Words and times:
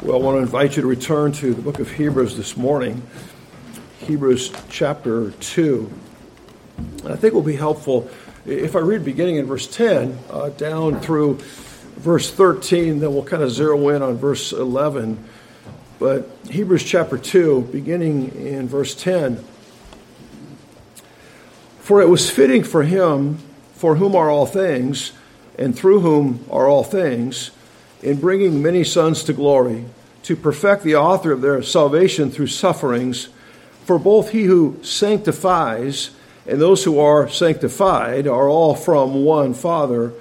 Well, 0.00 0.14
I 0.14 0.20
want 0.20 0.36
to 0.36 0.42
invite 0.42 0.76
you 0.76 0.82
to 0.82 0.88
return 0.88 1.32
to 1.32 1.52
the 1.52 1.60
book 1.60 1.80
of 1.80 1.90
Hebrews 1.90 2.36
this 2.36 2.56
morning, 2.56 3.02
Hebrews 3.98 4.52
chapter 4.70 5.32
2. 5.32 5.92
And 6.76 7.08
I 7.08 7.16
think 7.16 7.24
it 7.24 7.34
will 7.34 7.42
be 7.42 7.56
helpful 7.56 8.08
if 8.46 8.76
I 8.76 8.78
read 8.78 9.04
beginning 9.04 9.36
in 9.36 9.46
verse 9.46 9.66
10 9.66 10.16
uh, 10.30 10.50
down 10.50 11.00
through 11.00 11.38
verse 11.96 12.30
13, 12.30 13.00
then 13.00 13.12
we'll 13.12 13.24
kind 13.24 13.42
of 13.42 13.50
zero 13.50 13.88
in 13.88 14.00
on 14.00 14.16
verse 14.16 14.52
11. 14.52 15.24
But 15.98 16.30
Hebrews 16.48 16.84
chapter 16.84 17.18
2, 17.18 17.70
beginning 17.72 18.36
in 18.36 18.68
verse 18.68 18.94
10 18.94 19.44
For 21.80 22.00
it 22.00 22.08
was 22.08 22.30
fitting 22.30 22.62
for 22.62 22.84
him, 22.84 23.38
for 23.74 23.96
whom 23.96 24.14
are 24.14 24.30
all 24.30 24.46
things, 24.46 25.10
and 25.58 25.76
through 25.76 26.00
whom 26.00 26.44
are 26.52 26.68
all 26.68 26.84
things 26.84 27.50
in 28.02 28.20
bringing 28.20 28.62
many 28.62 28.84
sons 28.84 29.24
to 29.24 29.32
glory, 29.32 29.84
to 30.22 30.36
perfect 30.36 30.82
the 30.82 30.96
author 30.96 31.32
of 31.32 31.40
their 31.40 31.62
salvation 31.62 32.30
through 32.30 32.46
sufferings. 32.46 33.28
For 33.84 33.98
both 33.98 34.30
he 34.30 34.44
who 34.44 34.78
sanctifies 34.82 36.10
and 36.46 36.60
those 36.60 36.84
who 36.84 36.98
are 36.98 37.28
sanctified 37.28 38.26
are 38.26 38.48
all 38.48 38.74
from 38.74 39.24
one 39.24 39.54
Father, 39.54 40.12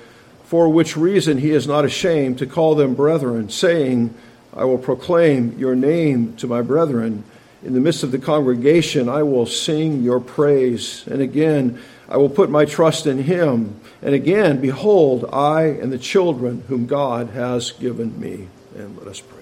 for 0.46 0.70
which 0.70 0.98
reason 0.98 1.38
he 1.38 1.52
is 1.52 1.68
not 1.68 1.86
ashamed 1.86 2.38
to 2.40 2.46
call 2.46 2.76
them 2.76 2.96
brethren, 2.96 3.50
saying, 3.50 4.14
I 4.56 4.66
will 4.66 4.78
proclaim 4.78 5.58
your 5.60 5.76
name 5.76 6.36
to 6.38 6.48
my 6.48 6.62
brethren. 6.62 7.24
In 7.64 7.74
the 7.74 7.80
midst 7.80 8.04
of 8.04 8.12
the 8.12 8.18
congregation, 8.18 9.10
I 9.10 9.24
will 9.24 9.46
sing 9.46 10.04
your 10.04 10.20
praise. 10.20 11.06
And 11.08 11.22
again, 11.22 11.82
I 12.10 12.18
will 12.18 12.30
put 12.30 12.50
my 12.50 12.66
trust 12.66 13.06
in 13.06 13.24
him. 13.24 13.80
And 14.02 14.16
again, 14.16 14.62
behold, 14.62 15.30
I 15.32 15.64
and 15.66 15.92
the 15.92 15.98
children 15.98 16.64
whom 16.68 16.86
God 16.86 17.30
has 17.32 17.72
given 17.72 18.20
me. 18.20 18.48
And 18.76 18.98
let 18.98 19.08
us 19.08 19.20
pray. 19.20 19.38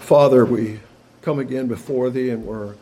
Father, 0.00 0.44
we 0.44 0.80
come 1.22 1.38
again 1.38 1.66
before 1.66 2.10
thee 2.10 2.30
and 2.30 2.44
we're 2.46 2.74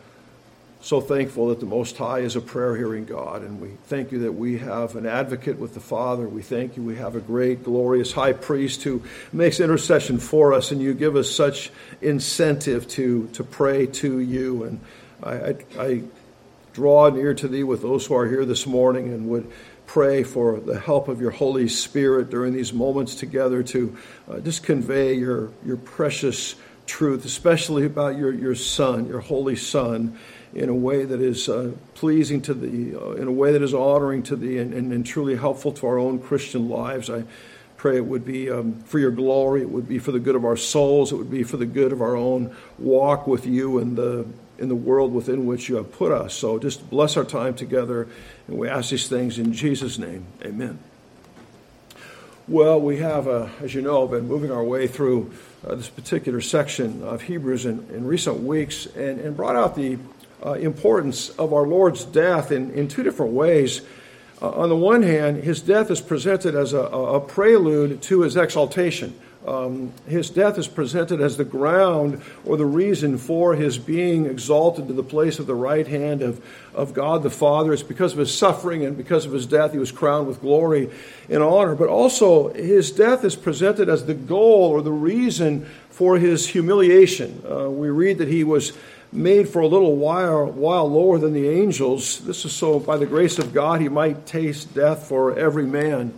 so 0.81 1.01
thankful 1.01 1.49
that 1.49 1.59
the 1.59 1.65
Most 1.65 1.97
High 1.97 2.19
is 2.19 2.37
a 2.37 2.41
prayer 2.41 2.75
hearing 2.77 3.03
God. 3.03 3.41
And 3.41 3.59
we 3.59 3.71
thank 3.87 4.11
you 4.11 4.19
that 4.19 4.31
we 4.31 4.59
have 4.59 4.95
an 4.95 5.05
advocate 5.05 5.57
with 5.57 5.73
the 5.73 5.81
Father. 5.81 6.27
We 6.29 6.41
thank 6.41 6.77
you 6.77 6.83
we 6.83 6.95
have 6.95 7.15
a 7.15 7.19
great, 7.19 7.63
glorious 7.63 8.13
high 8.13 8.31
priest 8.31 8.83
who 8.83 9.03
makes 9.33 9.59
intercession 9.59 10.17
for 10.19 10.53
us. 10.53 10.71
And 10.71 10.81
you 10.81 10.93
give 10.93 11.17
us 11.17 11.29
such 11.29 11.71
incentive 12.01 12.87
to, 12.89 13.27
to 13.33 13.43
pray 13.43 13.87
to 13.87 14.19
you. 14.19 14.63
And 14.63 14.79
I, 15.21 15.33
I, 15.33 15.55
I 15.77 16.03
draw 16.77 17.09
near 17.09 17.33
to 17.33 17.47
thee 17.47 17.63
with 17.63 17.81
those 17.81 18.05
who 18.05 18.13
are 18.13 18.27
here 18.27 18.45
this 18.45 18.67
morning 18.67 19.11
and 19.11 19.27
would 19.27 19.49
pray 19.87 20.21
for 20.21 20.59
the 20.59 20.79
help 20.79 21.07
of 21.07 21.19
your 21.19 21.31
Holy 21.31 21.67
Spirit 21.67 22.29
during 22.29 22.53
these 22.53 22.71
moments 22.71 23.15
together 23.15 23.63
to 23.63 23.97
uh, 24.29 24.39
just 24.41 24.61
convey 24.61 25.15
your, 25.15 25.49
your 25.65 25.77
precious 25.77 26.53
truth, 26.85 27.25
especially 27.25 27.83
about 27.83 28.15
your, 28.15 28.31
your 28.31 28.53
Son, 28.53 29.07
your 29.07 29.21
Holy 29.21 29.55
Son, 29.55 30.19
in 30.53 30.69
a 30.69 30.75
way 30.75 31.03
that 31.03 31.19
is 31.19 31.49
uh, 31.49 31.71
pleasing 31.95 32.43
to 32.43 32.53
thee, 32.53 32.95
uh, 32.95 33.13
in 33.13 33.27
a 33.27 33.31
way 33.31 33.51
that 33.53 33.63
is 33.63 33.73
honoring 33.73 34.21
to 34.21 34.35
thee, 34.35 34.59
and, 34.59 34.71
and, 34.71 34.93
and, 34.93 35.03
truly 35.03 35.35
helpful 35.35 35.71
to 35.71 35.87
our 35.87 35.97
own 35.97 36.19
Christian 36.19 36.69
lives. 36.69 37.09
I 37.09 37.23
pray 37.77 37.97
it 37.97 38.05
would 38.05 38.23
be 38.23 38.51
um, 38.51 38.81
for 38.81 38.99
your 38.99 39.09
glory, 39.09 39.63
it 39.63 39.71
would 39.71 39.89
be 39.89 39.97
for 39.97 40.11
the 40.11 40.19
good 40.19 40.35
of 40.35 40.45
our 40.45 40.57
souls, 40.57 41.11
it 41.11 41.15
would 41.15 41.31
be 41.31 41.41
for 41.41 41.57
the 41.57 41.65
good 41.65 41.91
of 41.91 42.03
our 42.03 42.15
own 42.15 42.55
walk 42.77 43.25
with 43.25 43.47
you 43.47 43.79
and 43.79 43.97
the 43.97 44.27
in 44.59 44.69
the 44.69 44.75
world 44.75 45.13
within 45.13 45.45
which 45.45 45.69
you 45.69 45.75
have 45.75 45.91
put 45.91 46.11
us. 46.11 46.33
So 46.33 46.59
just 46.59 46.89
bless 46.89 47.17
our 47.17 47.23
time 47.23 47.53
together, 47.55 48.07
and 48.47 48.57
we 48.57 48.67
ask 48.67 48.89
these 48.89 49.07
things 49.07 49.39
in 49.39 49.53
Jesus' 49.53 49.97
name. 49.97 50.25
Amen. 50.43 50.79
Well, 52.47 52.79
we 52.79 52.97
have, 52.97 53.27
uh, 53.27 53.49
as 53.61 53.73
you 53.73 53.81
know, 53.81 54.07
been 54.07 54.27
moving 54.27 54.51
our 54.51 54.63
way 54.63 54.87
through 54.87 55.33
uh, 55.65 55.75
this 55.75 55.89
particular 55.89 56.39
section 56.39 57.03
of 57.03 57.21
Hebrews 57.21 57.65
in, 57.65 57.85
in 57.89 58.05
recent 58.05 58.39
weeks 58.39 58.85
and, 58.85 59.19
and 59.19 59.35
brought 59.35 59.57
out 59.57 59.75
the 59.75 59.97
uh, 60.45 60.53
importance 60.53 61.29
of 61.31 61.51
our 61.51 61.67
Lord's 61.67 62.05
death 62.05 62.51
in, 62.51 62.71
in 62.71 62.87
two 62.87 63.03
different 63.03 63.33
ways. 63.33 63.81
Uh, 64.41 64.49
on 64.51 64.69
the 64.69 64.77
one 64.77 65.03
hand, 65.03 65.43
his 65.43 65.59
death 65.61 65.91
is 65.91 65.99
presented 65.99 66.55
as 66.55 66.71
a, 66.71 66.79
a 66.79 67.19
prelude 67.19 68.01
to 68.03 68.21
his 68.21 68.37
exaltation 68.37 69.19
um, 69.47 69.93
his 70.07 70.29
death 70.29 70.57
is 70.57 70.67
presented 70.67 71.21
as 71.21 71.37
the 71.37 71.45
ground 71.45 72.21
or 72.45 72.57
the 72.57 72.65
reason 72.65 73.17
for 73.17 73.55
his 73.55 73.77
being 73.77 74.25
exalted 74.25 74.87
to 74.87 74.93
the 74.93 75.03
place 75.03 75.39
of 75.39 75.47
the 75.47 75.55
right 75.55 75.87
hand 75.87 76.21
of, 76.21 76.43
of 76.75 76.93
God 76.93 77.23
the 77.23 77.29
Father. 77.29 77.71
It's 77.71 77.81
because 77.81 78.11
of 78.11 78.19
his 78.19 78.37
suffering 78.37 78.83
and 78.83 78.97
because 78.97 79.25
of 79.25 79.31
his 79.31 79.45
death 79.45 79.71
he 79.71 79.77
was 79.77 79.91
crowned 79.91 80.27
with 80.27 80.41
glory 80.41 80.89
and 81.29 81.41
honor. 81.41 81.75
But 81.75 81.87
also, 81.87 82.53
his 82.53 82.91
death 82.91 83.23
is 83.23 83.37
presented 83.37 83.87
as 83.87 84.05
the 84.05 84.13
goal 84.13 84.69
or 84.69 84.81
the 84.81 84.91
reason 84.91 85.65
for 85.91 86.17
his 86.17 86.49
humiliation. 86.49 87.41
Uh, 87.49 87.69
we 87.69 87.89
read 87.89 88.17
that 88.17 88.27
he 88.27 88.43
was 88.43 88.73
made 89.13 89.47
for 89.47 89.61
a 89.61 89.67
little 89.67 89.95
while, 89.95 90.45
while 90.45 90.91
lower 90.91 91.17
than 91.17 91.31
the 91.31 91.47
angels. 91.47 92.19
This 92.19 92.43
is 92.43 92.51
so 92.51 92.79
by 92.79 92.97
the 92.97 93.05
grace 93.05 93.39
of 93.39 93.53
God 93.53 93.79
he 93.79 93.87
might 93.87 94.25
taste 94.25 94.73
death 94.73 95.07
for 95.07 95.39
every 95.39 95.65
man. 95.65 96.13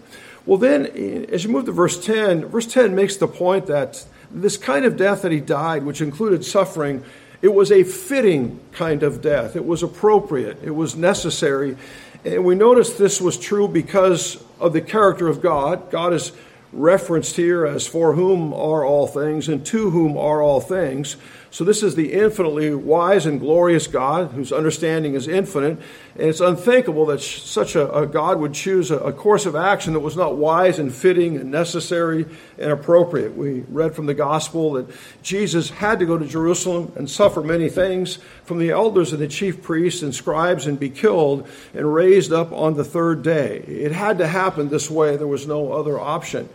Well, 0.45 0.57
then, 0.57 0.87
eh, 0.95 1.25
as 1.33 1.43
you 1.43 1.49
move 1.49 1.65
to 1.65 1.71
verse 1.71 2.03
10, 2.03 2.45
verse 2.45 2.65
10 2.65 2.95
makes 2.95 3.17
the 3.17 3.27
point 3.27 3.67
that 3.67 4.05
this 4.31 4.57
kind 4.57 4.85
of 4.85 4.97
death 4.97 5.21
that 5.23 5.31
he 5.31 5.39
died, 5.39 5.83
which 5.83 6.01
included 6.01 6.45
suffering, 6.45 7.03
it 7.41 7.53
was 7.53 7.71
a 7.71 7.83
fitting 7.83 8.59
kind 8.71 9.03
of 9.03 9.21
death. 9.21 9.55
It 9.55 9.65
was 9.65 9.81
appropriate. 9.83 10.59
It 10.63 10.71
was 10.71 10.95
necessary. 10.95 11.77
And 12.25 12.43
we 12.43 12.55
notice 12.55 12.93
this 12.93 13.21
was 13.21 13.37
true 13.37 13.67
because 13.67 14.43
of 14.59 14.73
the 14.73 14.81
character 14.81 15.27
of 15.27 15.41
God. 15.41 15.89
God 15.89 16.13
is 16.13 16.33
referenced 16.71 17.35
here 17.35 17.65
as 17.65 17.87
for 17.87 18.13
whom 18.13 18.53
are 18.53 18.83
all 18.83 19.07
things 19.07 19.47
and 19.47 19.65
to 19.67 19.89
whom 19.89 20.17
are 20.17 20.41
all 20.41 20.59
things. 20.59 21.15
So, 21.51 21.63
this 21.63 21.81
is 21.81 21.95
the 21.95 22.13
infinitely 22.13 22.75
wise 22.75 23.25
and 23.25 23.39
glorious 23.39 23.87
God 23.87 24.31
whose 24.31 24.51
understanding 24.51 25.15
is 25.15 25.27
infinite. 25.27 25.79
And 26.15 26.29
it's 26.29 26.41
unthinkable 26.41 27.07
that 27.07 27.21
such 27.21 27.75
a, 27.75 27.91
a 27.91 28.05
God 28.05 28.39
would 28.39 28.53
choose 28.53 28.91
a, 28.91 28.97
a, 28.97 29.13
course 29.13 29.47
of 29.47 29.55
action 29.55 29.93
that 29.93 30.01
was 30.01 30.15
not 30.15 30.37
wise 30.37 30.77
and 30.77 30.93
fitting 30.93 31.37
and 31.37 31.49
necessary 31.49 32.27
and 32.59 32.71
appropriate. 32.71 33.35
We 33.35 33.61
read 33.69 33.95
from 33.95 34.05
the 34.05 34.13
gospel 34.13 34.73
that 34.73 34.87
Jesus 35.23 35.71
had 35.71 35.99
to 35.99 36.05
go 36.05 36.17
to 36.17 36.25
Jerusalem 36.25 36.91
and 36.95 37.09
suffer 37.09 37.41
many 37.41 37.67
things 37.67 38.19
from 38.43 38.59
the 38.59 38.69
elders 38.69 39.11
and 39.11 39.21
the 39.21 39.27
chief 39.27 39.63
priests 39.63 40.03
and 40.03 40.13
scribes 40.13 40.67
and 40.67 40.79
be 40.79 40.89
killed 40.89 41.47
and 41.73 41.91
raised 41.91 42.31
up 42.31 42.51
on 42.51 42.75
the 42.75 42.83
third 42.83 43.23
day. 43.23 43.59
It 43.59 43.91
had 43.91 44.19
to 44.19 44.27
happen 44.27 44.69
this 44.69 44.89
way, 44.89 45.17
there 45.17 45.25
was 45.25 45.47
no 45.47 45.73
other 45.73 45.99
option. 45.99 46.47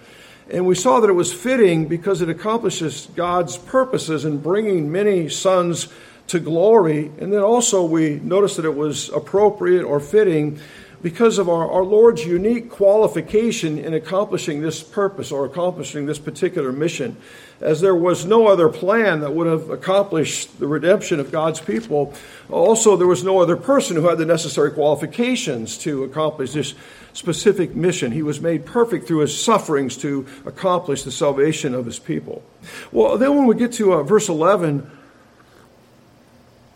And 0.51 0.67
we 0.67 0.75
saw 0.75 1.01
that 1.01 1.09
it 1.09 1.15
was 1.15 1.33
fitting 1.33 1.89
because 1.89 2.21
it 2.21 2.29
accomplishes 2.29 3.09
God's 3.15 3.57
purposes 3.57 4.25
in 4.25 4.39
bringing 4.39 4.93
many 4.93 5.29
sons 5.29 5.89
to 6.27 6.39
glory. 6.39 7.11
And 7.19 7.33
then 7.33 7.41
also 7.41 7.85
we 7.85 8.17
noticed 8.17 8.57
that 8.57 8.65
it 8.65 8.75
was 8.75 9.09
appropriate 9.11 9.85
or 9.85 10.01
fitting 10.01 10.59
because 11.05 11.37
of 11.37 11.51
our, 11.51 11.71
our 11.71 11.85
Lord's 11.85 12.25
unique 12.25 12.71
qualification 12.71 13.77
in 13.77 13.93
accomplishing 13.93 14.63
this 14.63 14.83
purpose 14.83 15.31
or 15.31 15.45
accomplishing 15.45 16.07
this 16.07 16.19
particular 16.19 16.73
mission. 16.73 17.15
As 17.61 17.83
there 17.83 17.95
was 17.95 18.25
no 18.25 18.47
other 18.47 18.71
plan 18.71 19.21
that 19.21 19.35
would 19.35 19.47
have 19.47 19.69
accomplished 19.69 20.59
the 20.59 20.67
redemption 20.67 21.21
of 21.21 21.31
God's 21.31 21.61
people, 21.61 22.15
also 22.49 22.97
there 22.97 23.07
was 23.07 23.23
no 23.23 23.43
other 23.43 23.55
person 23.55 23.97
who 23.97 24.09
had 24.09 24.17
the 24.17 24.25
necessary 24.25 24.71
qualifications 24.71 25.77
to 25.79 26.05
accomplish 26.05 26.53
this 26.53 26.75
specific 27.13 27.77
mission. 27.77 28.11
He 28.11 28.23
was 28.23 28.41
made 28.41 28.65
perfect 28.65 29.07
through 29.07 29.19
his 29.19 29.39
sufferings 29.39 29.99
to 29.99 30.27
accomplish 30.47 31.03
the 31.03 31.13
salvation 31.13 31.75
of 31.75 31.85
his 31.85 31.99
people. 31.99 32.43
Well, 32.93 33.19
then 33.19 33.37
when 33.37 33.47
we 33.47 33.57
get 33.57 33.75
to 33.75 33.93
uh, 33.93 34.03
verse 34.05 34.31
11, 34.31 34.91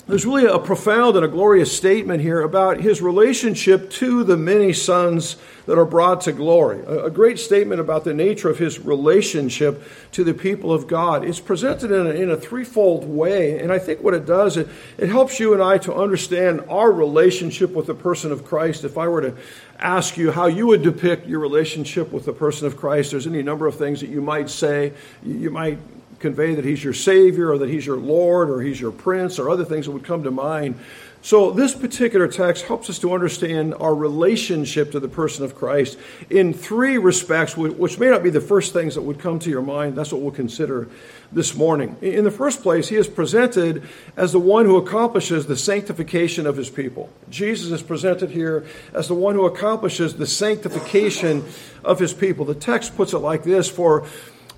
there's 0.08 0.24
really 0.24 0.46
a 0.46 0.58
profound 0.58 1.16
and 1.16 1.24
a 1.24 1.28
glorious 1.28 1.76
statement 1.76 2.22
here 2.22 2.40
about 2.40 2.80
his 2.80 3.02
relationship 3.02 3.90
to 3.90 4.24
the 4.24 4.38
many 4.38 4.72
sons 4.72 5.36
that 5.66 5.78
are 5.78 5.84
brought 5.84 6.22
to 6.22 6.32
glory. 6.32 6.80
A 6.86 7.10
great 7.10 7.38
statement 7.38 7.78
about 7.78 8.04
the 8.04 8.14
nature 8.14 8.48
of 8.48 8.58
his 8.58 8.78
relationship 8.78 9.82
to 10.12 10.24
the 10.24 10.32
people 10.32 10.72
of 10.72 10.86
God. 10.86 11.26
It's 11.26 11.40
presented 11.40 11.90
in 11.90 12.06
a, 12.06 12.10
in 12.10 12.30
a 12.30 12.38
threefold 12.38 13.06
way, 13.06 13.58
and 13.58 13.70
I 13.70 13.78
think 13.78 14.02
what 14.02 14.14
it 14.14 14.24
does, 14.24 14.56
it, 14.56 14.66
it 14.96 15.10
helps 15.10 15.38
you 15.38 15.52
and 15.52 15.62
I 15.62 15.76
to 15.78 15.94
understand 15.94 16.64
our 16.70 16.90
relationship 16.90 17.72
with 17.72 17.84
the 17.84 17.94
person 17.94 18.32
of 18.32 18.46
Christ. 18.46 18.84
If 18.84 18.96
I 18.96 19.08
were 19.08 19.20
to 19.20 19.36
ask 19.78 20.16
you 20.16 20.32
how 20.32 20.46
you 20.46 20.68
would 20.68 20.82
depict 20.82 21.26
your 21.26 21.40
relationship 21.40 22.12
with 22.12 22.24
the 22.24 22.32
person 22.32 22.66
of 22.66 22.78
Christ, 22.78 23.10
there's 23.10 23.26
any 23.26 23.42
number 23.42 23.66
of 23.66 23.76
things 23.76 24.00
that 24.00 24.08
you 24.08 24.22
might 24.22 24.48
say. 24.48 24.94
You 25.22 25.50
might 25.50 25.78
convey 26.18 26.54
that 26.54 26.64
he's 26.64 26.82
your 26.82 26.94
Savior 26.94 27.50
or 27.50 27.58
that 27.58 27.68
he's 27.68 27.86
your 27.86 27.96
Lord 27.96 28.50
or 28.50 28.60
he's 28.60 28.80
your 28.80 28.92
Prince 28.92 29.38
or 29.38 29.50
other 29.50 29.64
things 29.64 29.86
that 29.86 29.92
would 29.92 30.04
come 30.04 30.22
to 30.24 30.30
mind. 30.30 30.78
So, 31.20 31.50
this 31.50 31.74
particular 31.74 32.28
text 32.28 32.64
helps 32.66 32.88
us 32.88 33.00
to 33.00 33.12
understand 33.12 33.74
our 33.74 33.94
relationship 33.94 34.92
to 34.92 35.00
the 35.00 35.08
person 35.08 35.44
of 35.44 35.56
Christ 35.56 35.98
in 36.30 36.54
three 36.54 36.96
respects, 36.96 37.56
which 37.56 37.98
may 37.98 38.08
not 38.08 38.22
be 38.22 38.30
the 38.30 38.40
first 38.40 38.72
things 38.72 38.94
that 38.94 39.02
would 39.02 39.18
come 39.18 39.40
to 39.40 39.50
your 39.50 39.62
mind. 39.62 39.96
That's 39.96 40.12
what 40.12 40.22
we'll 40.22 40.30
consider 40.30 40.88
this 41.32 41.56
morning. 41.56 41.96
In 42.00 42.22
the 42.22 42.30
first 42.30 42.62
place, 42.62 42.88
he 42.88 42.94
is 42.94 43.08
presented 43.08 43.82
as 44.16 44.30
the 44.30 44.38
one 44.38 44.64
who 44.64 44.76
accomplishes 44.76 45.46
the 45.46 45.56
sanctification 45.56 46.46
of 46.46 46.56
his 46.56 46.70
people. 46.70 47.10
Jesus 47.28 47.72
is 47.72 47.82
presented 47.82 48.30
here 48.30 48.64
as 48.94 49.08
the 49.08 49.14
one 49.14 49.34
who 49.34 49.44
accomplishes 49.44 50.14
the 50.14 50.26
sanctification 50.26 51.44
of 51.82 51.98
his 51.98 52.14
people. 52.14 52.44
The 52.44 52.54
text 52.54 52.96
puts 52.96 53.12
it 53.12 53.18
like 53.18 53.42
this 53.42 53.68
For 53.68 54.06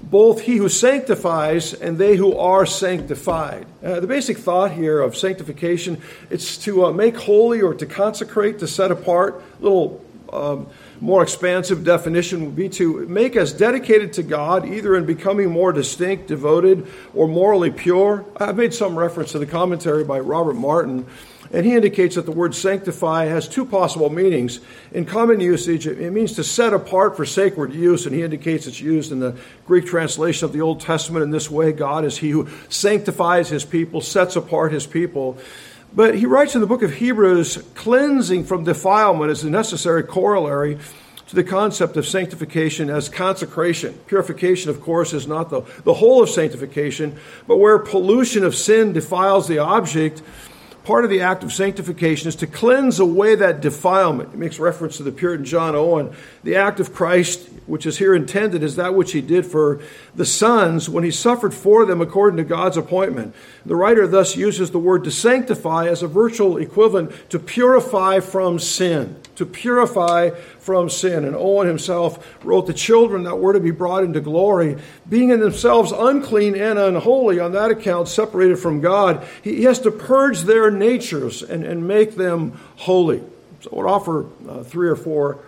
both 0.03 0.41
he 0.41 0.57
who 0.57 0.69
sanctifies 0.69 1.75
and 1.75 1.99
they 1.99 2.17
who 2.17 2.37
are 2.37 2.67
sanctified. 2.67 3.67
Uh, 3.85 4.01
the 4.01 4.07
basic 4.07 4.39
thought 4.39 4.73
here 4.73 5.01
of 5.01 5.17
sanctification 5.17 6.01
it's 6.31 6.57
to 6.59 6.87
uh, 6.87 6.93
make 6.93 7.17
holy 7.17 7.61
or 7.61 7.75
to 7.75 7.87
consecrate, 7.87 8.59
to 8.59 8.67
set 8.67 8.91
apart. 8.91 9.43
Little 9.61 10.05
um, 10.33 10.67
more 11.01 11.23
expansive 11.23 11.85
definition 11.85 12.45
would 12.45 12.57
be 12.57 12.69
to 12.69 13.07
make 13.07 13.37
us 13.37 13.53
dedicated 13.53 14.13
to 14.15 14.23
God, 14.23 14.67
either 14.67 14.97
in 14.97 15.07
becoming 15.07 15.51
more 15.51 15.73
distinct, 15.73 16.27
devoted, 16.27 16.87
or 17.15 17.27
morally 17.27 17.71
pure. 17.71 18.25
I've 18.37 18.57
made 18.57 18.75
some 18.75 18.99
reference 18.99 19.33
to 19.33 19.39
the 19.39 19.47
commentary 19.47 20.05
by 20.05 20.21
Robert 20.21 20.55
Martin 20.55 21.07
and 21.53 21.67
he 21.67 21.75
indicates 21.75 22.15
that 22.15 22.27
the 22.27 22.33
word 22.33 22.55
sanctify 22.55 23.25
has 23.25 23.49
two 23.49 23.65
possible 23.65 24.09
meanings. 24.09 24.61
In 24.93 25.05
common 25.05 25.41
usage, 25.41 25.87
it 25.87 26.13
means 26.13 26.35
to 26.35 26.45
set 26.45 26.73
apart 26.73 27.17
for 27.17 27.27
sacred 27.27 27.75
use, 27.75 28.07
and 28.07 28.15
he 28.15 28.23
indicates 28.23 28.67
it's 28.67 28.81
used 28.81 29.11
in 29.11 29.19
the 29.19 29.37
Greek 29.67 29.87
translation 29.87 30.45
of 30.45 30.53
the 30.53 30.61
Old 30.61 30.81
Testament 30.81 31.25
in 31.25 31.31
this 31.31 31.51
way 31.51 31.73
God 31.73 32.05
is 32.05 32.19
he 32.19 32.31
who 32.31 32.49
sanctifies 32.69 33.49
his 33.49 33.65
people, 33.65 34.01
sets 34.01 34.37
apart 34.37 34.73
his 34.73 34.87
people. 34.87 35.39
But 35.93 36.15
he 36.17 36.27
writes 36.27 36.55
in 36.55 36.61
the 36.61 36.67
book 36.67 36.83
of 36.83 36.95
Hebrews, 36.95 37.63
cleansing 37.75 38.45
from 38.45 38.65
defilement 38.65 39.33
is 39.33 39.43
a 39.43 39.51
necessary 39.51 40.05
corollary 40.05 40.79
to 41.29 41.37
the 41.37 41.45
concept 41.45 41.97
of 41.97 42.07
sanctification 42.07 42.91
as 42.91 43.09
consecration. 43.09 43.95
Purification, 44.07 44.71
of 44.71 44.81
course, 44.81 45.13
is 45.13 45.27
not 45.27 45.51
the, 45.51 45.63
the 45.85 45.95
whole 45.95 46.23
of 46.23 46.29
sanctification, 46.29 47.19
but 47.47 47.57
where 47.57 47.79
pollution 47.79 48.45
of 48.45 48.55
sin 48.55 48.93
defiles 48.93 49.49
the 49.49 49.59
object, 49.59 50.23
part 50.85 51.05
of 51.05 51.11
the 51.11 51.21
act 51.21 51.43
of 51.43 51.53
sanctification 51.53 52.29
is 52.29 52.37
to 52.37 52.47
cleanse 52.47 52.99
away 52.99 53.35
that 53.35 53.61
defilement. 53.61 54.31
He 54.31 54.37
makes 54.37 54.59
reference 54.59 54.97
to 54.97 55.03
the 55.03 55.13
Puritan 55.13 55.45
John 55.45 55.75
Owen. 55.75 56.15
The 56.43 56.57
act 56.57 56.81
of 56.81 56.95
Christ, 56.95 57.49
which 57.67 57.87
is 57.87 57.99
here 57.99 58.15
intended, 58.15 58.63
is 58.63 58.77
that 58.77 58.95
which 58.95 59.13
he 59.13 59.21
did 59.21 59.47
for 59.47 59.81
the 60.15 60.25
sons 60.25 60.89
when 60.89 61.05
he 61.05 61.11
suffered 61.11 61.55
for 61.55 61.85
them 61.85 62.01
according 62.01 62.39
to 62.39 62.45
God's 62.45 62.77
appointment. 62.77 63.35
The 63.67 63.77
writer 63.77 64.07
thus 64.07 64.37
uses 64.37 64.71
the 64.71 64.79
word 64.79 65.05
to 65.05 65.11
sanctify 65.11 65.87
as 65.87 66.03
a 66.03 66.09
virtual 66.09 66.57
equivalent 66.57 67.31
to 67.31 67.39
purify 67.39 68.21
from 68.21 68.59
sin. 68.59 69.17
To 69.41 69.47
purify 69.47 70.31
from 70.59 70.91
sin. 70.91 71.25
And 71.25 71.35
Owen 71.35 71.67
himself 71.67 72.45
wrote, 72.45 72.67
The 72.67 72.75
children 72.75 73.23
that 73.23 73.37
were 73.37 73.55
to 73.55 73.61
be 73.61 73.71
brought 73.71 74.05
into 74.05 74.21
glory, 74.21 74.77
being 75.09 75.31
in 75.31 75.41
themselves 75.41 75.93
unclean 75.93 76.55
and 76.55 76.79
unholy, 76.79 77.41
on 77.41 77.53
that 77.53 77.71
account 77.71 78.09
separated 78.09 78.59
from 78.59 78.83
God, 78.83 79.27
he 79.41 79.63
has 79.63 79.79
to 79.81 79.91
purge 79.91 80.43
their 80.43 80.71
natures 80.71 81.43
and, 81.43 81.65
and 81.65 81.89
make 81.89 82.17
them 82.17 82.61
holy. 82.77 83.23
So 83.63 83.71
I 83.73 83.77
would 83.77 83.87
offer 83.87 84.27
uh, 84.47 84.63
three 84.63 84.91
or 84.91 84.97
four 84.97 85.39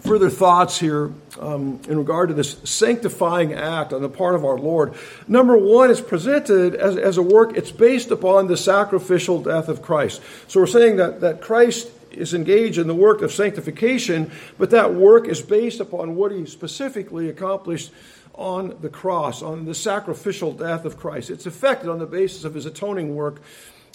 further 0.00 0.30
thoughts 0.30 0.78
here 0.78 1.12
um, 1.40 1.78
in 1.88 1.98
regard 1.98 2.28
to 2.28 2.34
this 2.34 2.56
sanctifying 2.64 3.52
act 3.52 3.92
on 3.92 4.02
the 4.02 4.08
part 4.08 4.34
of 4.34 4.44
our 4.44 4.58
Lord. 4.58 4.94
Number 5.28 5.56
one, 5.56 5.90
it's 5.90 6.00
presented 6.00 6.74
as, 6.74 6.96
as 6.96 7.16
a 7.16 7.22
work, 7.22 7.56
it's 7.56 7.70
based 7.70 8.10
upon 8.10 8.46
the 8.46 8.56
sacrificial 8.56 9.42
death 9.42 9.68
of 9.68 9.82
Christ. 9.82 10.22
So 10.48 10.60
we're 10.60 10.66
saying 10.66 10.96
that, 10.96 11.20
that 11.20 11.40
Christ 11.40 11.90
is 12.16 12.34
engaged 12.34 12.78
in 12.78 12.86
the 12.86 12.94
work 12.94 13.22
of 13.22 13.32
sanctification, 13.32 14.30
but 14.58 14.70
that 14.70 14.94
work 14.94 15.28
is 15.28 15.42
based 15.42 15.80
upon 15.80 16.16
what 16.16 16.32
he 16.32 16.46
specifically 16.46 17.28
accomplished 17.28 17.90
on 18.34 18.76
the 18.80 18.88
cross, 18.88 19.42
on 19.42 19.64
the 19.64 19.74
sacrificial 19.74 20.52
death 20.52 20.84
of 20.84 20.96
Christ. 20.96 21.30
It's 21.30 21.46
effected 21.46 21.88
on 21.88 21.98
the 21.98 22.06
basis 22.06 22.44
of 22.44 22.54
his 22.54 22.66
atoning 22.66 23.14
work 23.14 23.40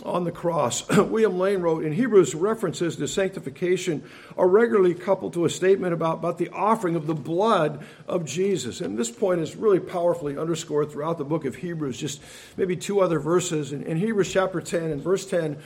on 0.05 0.23
the 0.23 0.31
cross. 0.31 0.87
William 0.97 1.37
Lane 1.37 1.61
wrote 1.61 1.83
in 1.83 1.91
Hebrews, 1.91 2.33
references 2.33 2.95
to 2.97 3.07
sanctification 3.07 4.03
are 4.37 4.47
regularly 4.47 4.93
coupled 4.93 5.33
to 5.33 5.45
a 5.45 5.49
statement 5.49 5.93
about, 5.93 6.19
about 6.19 6.37
the 6.37 6.49
offering 6.49 6.95
of 6.95 7.07
the 7.07 7.15
blood 7.15 7.83
of 8.07 8.25
Jesus. 8.25 8.81
And 8.81 8.97
this 8.97 9.11
point 9.11 9.41
is 9.41 9.55
really 9.55 9.79
powerfully 9.79 10.37
underscored 10.37 10.91
throughout 10.91 11.17
the 11.17 11.25
book 11.25 11.45
of 11.45 11.55
Hebrews, 11.55 11.97
just 11.97 12.21
maybe 12.55 12.75
two 12.75 13.01
other 13.01 13.19
verses. 13.19 13.73
In, 13.73 13.83
in 13.83 13.97
Hebrews 13.97 14.31
chapter 14.31 14.61
10 14.61 14.83
and 14.83 15.01
verse 15.01 15.25
10, 15.25 15.57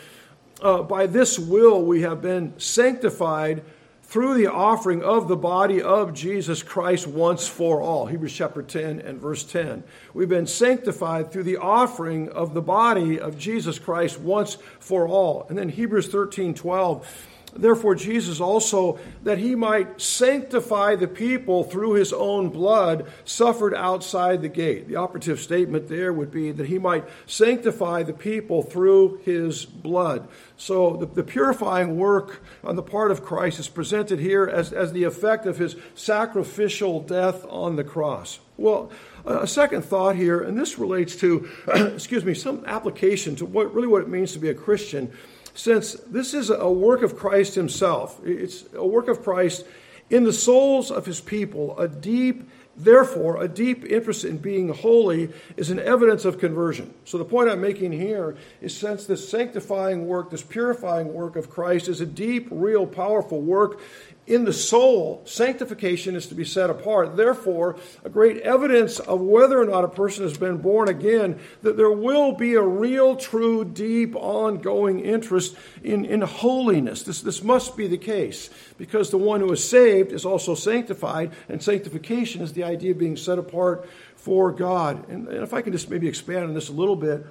uh, 0.61 0.83
by 0.83 1.07
this 1.07 1.37
will 1.39 1.83
we 1.83 2.01
have 2.01 2.21
been 2.21 2.57
sanctified 2.59 3.63
through 4.03 4.35
the 4.35 4.45
offering 4.45 5.01
of 5.01 5.27
the 5.27 5.35
body 5.35 5.81
of 5.81 6.13
Jesus 6.13 6.61
Christ 6.61 7.07
once 7.07 7.47
for 7.47 7.81
all. 7.81 8.05
Hebrews 8.05 8.33
chapter 8.33 8.61
10 8.61 8.99
and 8.99 9.19
verse 9.19 9.43
10. 9.43 9.83
We've 10.13 10.29
been 10.29 10.45
sanctified 10.45 11.31
through 11.31 11.43
the 11.43 11.57
offering 11.57 12.29
of 12.29 12.53
the 12.53 12.61
body 12.61 13.19
of 13.19 13.39
Jesus 13.39 13.79
Christ 13.79 14.19
once 14.19 14.57
for 14.79 15.07
all. 15.07 15.47
And 15.49 15.57
then 15.57 15.69
Hebrews 15.69 16.09
13 16.09 16.53
12 16.53 17.27
Therefore, 17.55 17.93
Jesus 17.93 18.39
also, 18.39 18.99
that 19.23 19.37
he 19.37 19.53
might 19.53 20.01
sanctify 20.01 20.95
the 20.95 21.07
people 21.07 21.63
through 21.63 21.93
his 21.93 22.11
own 22.11 22.49
blood, 22.49 23.05
suffered 23.25 23.75
outside 23.75 24.41
the 24.41 24.49
gate. 24.49 24.87
The 24.87 24.95
operative 24.95 25.39
statement 25.39 25.87
there 25.87 26.11
would 26.11 26.31
be 26.31 26.51
that 26.51 26.67
he 26.67 26.79
might 26.79 27.05
sanctify 27.27 28.03
the 28.03 28.13
people 28.13 28.63
through 28.63 29.21
his 29.23 29.65
blood. 29.65 30.27
So, 30.57 30.97
the, 30.97 31.05
the 31.05 31.23
purifying 31.23 31.97
work 31.97 32.41
on 32.63 32.75
the 32.75 32.83
part 32.83 33.11
of 33.11 33.23
Christ 33.23 33.59
is 33.59 33.67
presented 33.67 34.19
here 34.19 34.45
as, 34.45 34.73
as 34.73 34.91
the 34.91 35.03
effect 35.03 35.45
of 35.45 35.57
his 35.57 35.75
sacrificial 35.95 37.01
death 37.01 37.45
on 37.49 37.75
the 37.75 37.83
cross. 37.83 38.39
Well, 38.57 38.91
a 39.25 39.47
second 39.47 39.83
thought 39.83 40.15
here, 40.15 40.41
and 40.41 40.57
this 40.57 40.77
relates 40.77 41.15
to, 41.17 41.49
excuse 41.67 42.23
me, 42.23 42.33
some 42.33 42.63
application 42.65 43.35
to 43.37 43.45
what 43.45 43.73
really 43.73 43.87
what 43.87 44.01
it 44.01 44.09
means 44.09 44.33
to 44.33 44.39
be 44.39 44.49
a 44.49 44.53
Christian 44.53 45.11
since 45.53 45.93
this 46.07 46.33
is 46.33 46.49
a 46.49 46.69
work 46.69 47.01
of 47.01 47.17
Christ 47.17 47.55
Himself. 47.55 48.19
It's 48.25 48.65
a 48.73 48.85
work 48.85 49.07
of 49.07 49.23
Christ 49.23 49.65
in 50.09 50.23
the 50.23 50.33
souls 50.33 50.91
of 50.91 51.05
His 51.05 51.21
people. 51.21 51.79
A 51.79 51.87
deep, 51.87 52.49
therefore, 52.75 53.41
a 53.41 53.47
deep 53.47 53.85
interest 53.85 54.25
in 54.25 54.37
being 54.37 54.69
holy 54.69 55.29
is 55.57 55.69
an 55.69 55.79
evidence 55.79 56.25
of 56.25 56.39
conversion. 56.39 56.93
So 57.05 57.17
the 57.17 57.25
point 57.25 57.49
I'm 57.49 57.61
making 57.61 57.91
here 57.91 58.35
is 58.61 58.75
since 58.75 59.05
this 59.05 59.27
sanctifying 59.29 60.07
work, 60.07 60.31
this 60.31 60.43
purifying 60.43 61.13
work 61.13 61.35
of 61.35 61.49
Christ 61.49 61.87
is 61.87 62.01
a 62.01 62.05
deep, 62.05 62.47
real, 62.51 62.85
powerful 62.85 63.41
work, 63.41 63.79
in 64.25 64.45
the 64.45 64.53
soul, 64.53 65.21
sanctification 65.25 66.15
is 66.15 66.27
to 66.27 66.35
be 66.35 66.45
set 66.45 66.69
apart. 66.69 67.17
Therefore, 67.17 67.75
a 68.05 68.09
great 68.09 68.37
evidence 68.37 68.99
of 68.99 69.19
whether 69.19 69.61
or 69.61 69.65
not 69.65 69.83
a 69.83 69.89
person 69.89 70.23
has 70.23 70.37
been 70.37 70.57
born 70.57 70.87
again, 70.87 71.39
that 71.61 71.75
there 71.75 71.91
will 71.91 72.31
be 72.31 72.53
a 72.53 72.61
real, 72.61 73.17
true, 73.17 73.65
deep, 73.65 74.15
ongoing 74.15 75.01
interest 75.01 75.57
in, 75.83 76.05
in 76.05 76.21
holiness. 76.21 77.03
This, 77.03 77.21
this 77.21 77.43
must 77.43 77.75
be 77.75 77.87
the 77.87 77.97
case 77.97 78.49
because 78.77 79.09
the 79.09 79.17
one 79.17 79.41
who 79.41 79.51
is 79.51 79.67
saved 79.67 80.13
is 80.13 80.23
also 80.23 80.55
sanctified, 80.55 81.33
and 81.49 81.61
sanctification 81.61 82.41
is 82.41 82.53
the 82.53 82.63
idea 82.63 82.91
of 82.91 82.97
being 82.97 83.17
set 83.17 83.37
apart 83.37 83.89
for 84.15 84.53
God. 84.53 85.09
And, 85.09 85.27
and 85.27 85.43
if 85.43 85.53
I 85.53 85.61
can 85.61 85.73
just 85.73 85.89
maybe 85.89 86.07
expand 86.07 86.45
on 86.45 86.53
this 86.53 86.69
a 86.69 86.73
little 86.73 86.95
bit, 86.95 87.25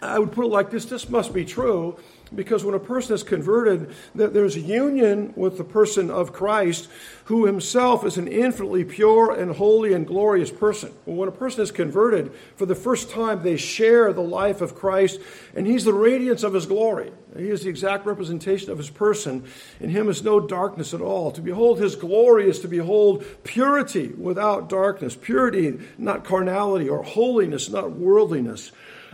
I 0.00 0.18
would 0.20 0.30
put 0.30 0.44
it 0.44 0.48
like 0.48 0.70
this 0.70 0.84
this 0.84 1.08
must 1.08 1.34
be 1.34 1.44
true 1.44 1.98
because 2.34 2.64
when 2.64 2.74
a 2.74 2.80
person 2.80 3.14
is 3.14 3.22
converted, 3.22 3.94
there's 4.14 4.56
union 4.56 5.32
with 5.36 5.56
the 5.56 5.64
person 5.64 6.10
of 6.10 6.32
Christ, 6.32 6.88
who 7.24 7.46
himself 7.46 8.04
is 8.04 8.16
an 8.16 8.28
infinitely 8.28 8.84
pure 8.84 9.32
and 9.32 9.56
holy 9.56 9.92
and 9.92 10.06
glorious 10.06 10.50
person. 10.50 10.92
When 11.04 11.28
a 11.28 11.32
person 11.32 11.62
is 11.62 11.70
converted, 11.70 12.32
for 12.56 12.66
the 12.66 12.74
first 12.74 13.10
time, 13.10 13.42
they 13.42 13.56
share 13.56 14.12
the 14.12 14.22
life 14.22 14.60
of 14.60 14.74
Christ, 14.74 15.20
and 15.54 15.66
he's 15.66 15.84
the 15.84 15.92
radiance 15.92 16.42
of 16.42 16.54
his 16.54 16.66
glory. 16.66 17.12
He 17.36 17.50
is 17.50 17.62
the 17.62 17.68
exact 17.68 18.06
representation 18.06 18.70
of 18.70 18.78
his 18.78 18.90
person. 18.90 19.44
In 19.80 19.90
him 19.90 20.08
is 20.08 20.22
no 20.22 20.40
darkness 20.40 20.94
at 20.94 21.00
all. 21.00 21.30
To 21.32 21.42
behold 21.42 21.78
his 21.78 21.96
glory 21.96 22.48
is 22.48 22.60
to 22.60 22.68
behold 22.68 23.24
purity 23.44 24.08
without 24.08 24.68
darkness, 24.68 25.14
purity, 25.14 25.78
not 25.98 26.24
carnality, 26.24 26.88
or 26.88 27.02
holiness, 27.02 27.68
not 27.68 27.92
worldliness. 27.92 28.72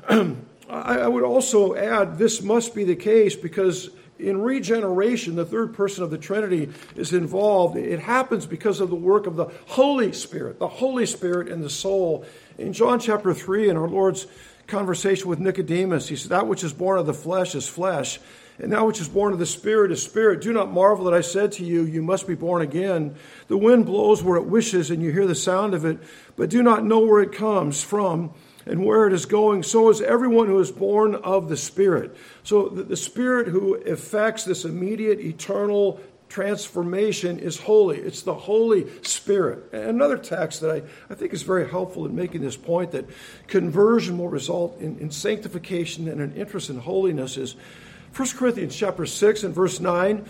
I, 0.68 1.09
would 1.09 1.25
also 1.25 1.75
add 1.75 2.18
this 2.18 2.42
must 2.42 2.75
be 2.75 2.85
the 2.85 2.97
case 2.97 3.37
because 3.37 3.90
in 4.18 4.40
regeneration, 4.40 5.35
the 5.35 5.44
third 5.44 5.75
person 5.75 6.04
of 6.04 6.11
the 6.11 6.18
Trinity 6.18 6.71
is 6.94 7.12
involved. 7.12 7.76
It 7.76 8.00
happens 8.00 8.47
because 8.47 8.80
of 8.80 8.88
the 8.88 8.97
work 8.97 9.26
of 9.26 9.37
the 9.37 9.47
Holy 9.66 10.12
Spirit, 10.12 10.59
the 10.59 10.68
Holy 10.68 11.04
Spirit 11.06 11.49
in 11.49 11.61
the 11.61 11.71
soul. 11.71 12.25
In 12.56 12.73
John 12.73 13.00
chapter 13.00 13.35
3, 13.35 13.68
in 13.68 13.76
our 13.76 13.88
Lord's 13.88 14.26
conversation 14.66 15.28
with 15.28 15.40
Nicodemus, 15.40 16.09
he 16.09 16.16
said, 16.16 16.30
That 16.30 16.47
which 16.47 16.62
is 16.62 16.73
born 16.73 16.99
of 16.99 17.06
the 17.06 17.14
flesh 17.14 17.54
is 17.54 17.68
flesh, 17.68 18.21
and 18.59 18.73
that 18.73 18.87
which 18.87 19.00
is 19.00 19.09
born 19.09 19.33
of 19.33 19.40
the 19.40 19.47
Spirit 19.47 19.90
is 19.90 20.02
spirit. 20.02 20.40
Do 20.40 20.52
not 20.52 20.73
marvel 20.73 21.06
that 21.06 21.14
I 21.14 21.21
said 21.21 21.50
to 21.52 21.64
you, 21.64 21.83
You 21.85 22.00
must 22.00 22.28
be 22.28 22.37
born 22.37 22.62
again. 22.62 23.16
The 23.49 23.59
wind 23.59 23.85
blows 23.85 24.23
where 24.23 24.37
it 24.37 24.47
wishes, 24.47 24.90
and 24.90 25.02
you 25.02 25.11
hear 25.11 25.26
the 25.26 25.35
sound 25.35 25.75
of 25.75 25.85
it, 25.85 25.99
but 26.37 26.50
do 26.50 26.62
not 26.62 26.85
know 26.85 27.00
where 27.00 27.21
it 27.21 27.33
comes 27.33 27.83
from 27.83 28.33
and 28.66 28.85
where 28.85 29.06
it 29.06 29.12
is 29.12 29.26
going, 29.26 29.62
so 29.62 29.90
is 29.90 30.00
everyone 30.00 30.47
who 30.47 30.59
is 30.59 30.71
born 30.71 31.14
of 31.14 31.49
the 31.49 31.56
Spirit. 31.56 32.16
So 32.42 32.68
the 32.68 32.97
Spirit 32.97 33.49
who 33.49 33.75
effects 33.75 34.44
this 34.44 34.64
immediate, 34.64 35.21
eternal 35.21 36.00
transformation 36.28 37.38
is 37.38 37.59
holy. 37.59 37.99
It's 37.99 38.23
the 38.23 38.35
Holy 38.35 38.87
Spirit. 39.02 39.73
Another 39.73 40.18
text 40.18 40.62
that 40.62 40.71
I, 40.71 40.83
I 41.09 41.14
think 41.14 41.33
is 41.33 41.42
very 41.42 41.68
helpful 41.68 42.06
in 42.06 42.16
making 42.16 42.40
this 42.40 42.56
point 42.56 42.90
that 42.92 43.04
conversion 43.47 44.18
will 44.18 44.28
result 44.28 44.80
in, 44.80 44.99
in 44.99 45.11
sanctification 45.11 46.09
and 46.09 46.21
an 46.21 46.35
interest 46.35 46.71
in 46.71 46.78
holiness 46.78 47.37
is 47.37 47.54
1 48.16 48.28
Corinthians 48.30 48.75
chapter 48.75 49.06
6 49.06 49.44
and 49.44 49.54
verse 49.54 49.78
9. 49.78 50.25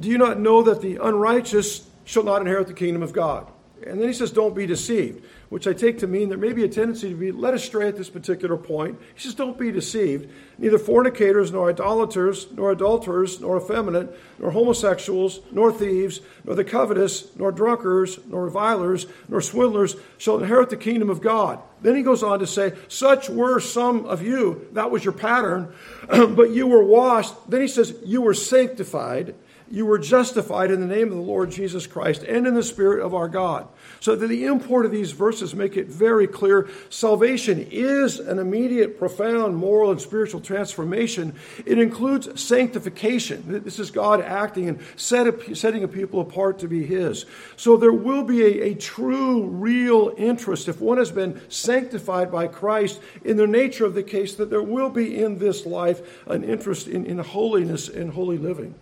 Do 0.00 0.08
you 0.08 0.18
not 0.18 0.40
know 0.40 0.62
that 0.62 0.80
the 0.80 0.96
unrighteous 0.96 1.86
shall 2.04 2.24
not 2.24 2.40
inherit 2.40 2.66
the 2.66 2.74
kingdom 2.74 3.02
of 3.02 3.12
God? 3.12 3.46
And 3.86 4.00
then 4.00 4.08
he 4.08 4.14
says, 4.14 4.30
don't 4.30 4.56
be 4.56 4.66
deceived, 4.66 5.24
which 5.48 5.66
I 5.66 5.72
take 5.72 5.98
to 5.98 6.06
mean 6.06 6.28
there 6.28 6.38
may 6.38 6.52
be 6.52 6.64
a 6.64 6.68
tendency 6.68 7.10
to 7.10 7.14
be 7.14 7.32
led 7.32 7.54
astray 7.54 7.88
at 7.88 7.96
this 7.96 8.10
particular 8.10 8.56
point. 8.56 8.98
He 9.14 9.20
says, 9.20 9.34
don't 9.34 9.58
be 9.58 9.70
deceived. 9.70 10.30
Neither 10.58 10.78
fornicators, 10.78 11.50
nor 11.50 11.70
idolaters, 11.70 12.50
nor 12.52 12.72
adulterers, 12.72 13.40
nor 13.40 13.58
effeminate, 13.58 14.16
nor 14.38 14.50
homosexuals, 14.50 15.40
nor 15.52 15.72
thieves, 15.72 16.20
nor 16.44 16.54
the 16.54 16.64
covetous, 16.64 17.34
nor 17.36 17.52
drunkards, 17.52 18.18
nor 18.26 18.44
revilers, 18.44 19.06
nor 19.28 19.40
swindlers 19.40 19.96
shall 20.18 20.38
inherit 20.38 20.70
the 20.70 20.76
kingdom 20.76 21.10
of 21.10 21.20
God. 21.20 21.60
Then 21.82 21.96
he 21.96 22.02
goes 22.02 22.22
on 22.22 22.38
to 22.38 22.46
say, 22.46 22.72
such 22.88 23.28
were 23.28 23.60
some 23.60 24.06
of 24.06 24.22
you. 24.22 24.66
That 24.72 24.90
was 24.90 25.04
your 25.04 25.12
pattern. 25.12 25.74
but 26.08 26.50
you 26.50 26.66
were 26.66 26.82
washed. 26.82 27.34
Then 27.48 27.60
he 27.60 27.68
says, 27.68 27.94
you 28.04 28.22
were 28.22 28.34
sanctified 28.34 29.34
you 29.70 29.86
were 29.86 29.98
justified 29.98 30.70
in 30.70 30.80
the 30.80 30.94
name 30.94 31.08
of 31.08 31.14
the 31.14 31.22
Lord 31.22 31.50
Jesus 31.50 31.86
Christ 31.86 32.22
and 32.22 32.46
in 32.46 32.54
the 32.54 32.62
Spirit 32.62 33.04
of 33.04 33.14
our 33.14 33.28
God. 33.28 33.66
So 34.00 34.14
that 34.14 34.26
the 34.26 34.44
import 34.44 34.84
of 34.84 34.92
these 34.92 35.12
verses 35.12 35.54
make 35.54 35.76
it 35.76 35.86
very 35.86 36.26
clear 36.26 36.68
salvation 36.90 37.66
is 37.70 38.18
an 38.18 38.38
immediate, 38.38 38.98
profound 38.98 39.56
moral 39.56 39.90
and 39.90 40.00
spiritual 40.00 40.40
transformation. 40.40 41.34
It 41.64 41.78
includes 41.78 42.40
sanctification. 42.40 43.62
This 43.64 43.78
is 43.78 43.90
God 43.90 44.20
acting 44.20 44.68
and 44.68 44.80
setting 44.96 45.84
a 45.84 45.88
people 45.88 46.20
apart 46.20 46.58
to 46.58 46.68
be 46.68 46.84
His. 46.84 47.24
So 47.56 47.76
there 47.76 47.92
will 47.92 48.24
be 48.24 48.42
a, 48.42 48.72
a 48.72 48.74
true, 48.74 49.44
real 49.44 50.14
interest 50.18 50.68
if 50.68 50.80
one 50.80 50.98
has 50.98 51.10
been 51.10 51.40
sanctified 51.48 52.30
by 52.30 52.48
Christ 52.48 53.00
in 53.24 53.38
the 53.38 53.46
nature 53.46 53.86
of 53.86 53.94
the 53.94 54.02
case 54.02 54.34
that 54.34 54.50
there 54.50 54.62
will 54.62 54.90
be 54.90 55.22
in 55.22 55.38
this 55.38 55.64
life 55.64 56.26
an 56.26 56.44
interest 56.44 56.86
in, 56.86 57.06
in 57.06 57.18
holiness 57.18 57.88
and 57.88 58.12
holy 58.12 58.38
living. 58.38 58.74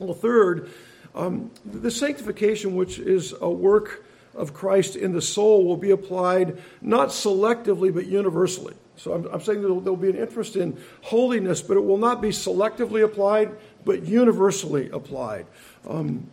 Well, 0.00 0.14
third, 0.14 0.70
um, 1.14 1.50
the 1.62 1.90
sanctification, 1.90 2.74
which 2.74 2.98
is 2.98 3.34
a 3.38 3.50
work 3.50 4.02
of 4.34 4.54
Christ 4.54 4.96
in 4.96 5.12
the 5.12 5.20
soul, 5.20 5.66
will 5.66 5.76
be 5.76 5.90
applied 5.90 6.58
not 6.80 7.10
selectively 7.10 7.92
but 7.92 8.06
universally. 8.06 8.74
So 8.96 9.12
I'm, 9.12 9.26
I'm 9.26 9.42
saying 9.42 9.60
there 9.60 9.74
will 9.74 9.96
be 9.96 10.08
an 10.08 10.16
interest 10.16 10.56
in 10.56 10.80
holiness, 11.02 11.60
but 11.60 11.76
it 11.76 11.84
will 11.84 11.98
not 11.98 12.22
be 12.22 12.30
selectively 12.30 13.04
applied, 13.04 13.54
but 13.84 14.06
universally 14.06 14.88
applied. 14.90 15.46
Um, 15.86 16.30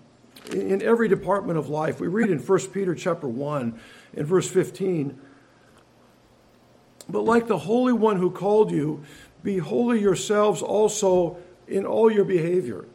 in, 0.54 0.72
in 0.72 0.82
every 0.82 1.10
department 1.10 1.60
of 1.60 1.68
life, 1.68 2.00
we 2.00 2.08
read 2.08 2.30
in 2.30 2.40
1 2.40 2.60
Peter 2.68 2.96
chapter 2.96 3.28
1 3.28 3.78
in 4.14 4.26
verse 4.26 4.50
15, 4.50 5.20
but 7.10 7.26
like 7.26 7.48
the 7.48 7.58
Holy 7.58 7.94
One 7.94 8.16
who 8.16 8.32
called 8.32 8.72
you, 8.72 9.04
be 9.44 9.58
holy 9.58 10.00
yourselves 10.00 10.62
also 10.62 11.38
in 11.68 11.86
all 11.86 12.10
your 12.10 12.24
behavior 12.24 12.86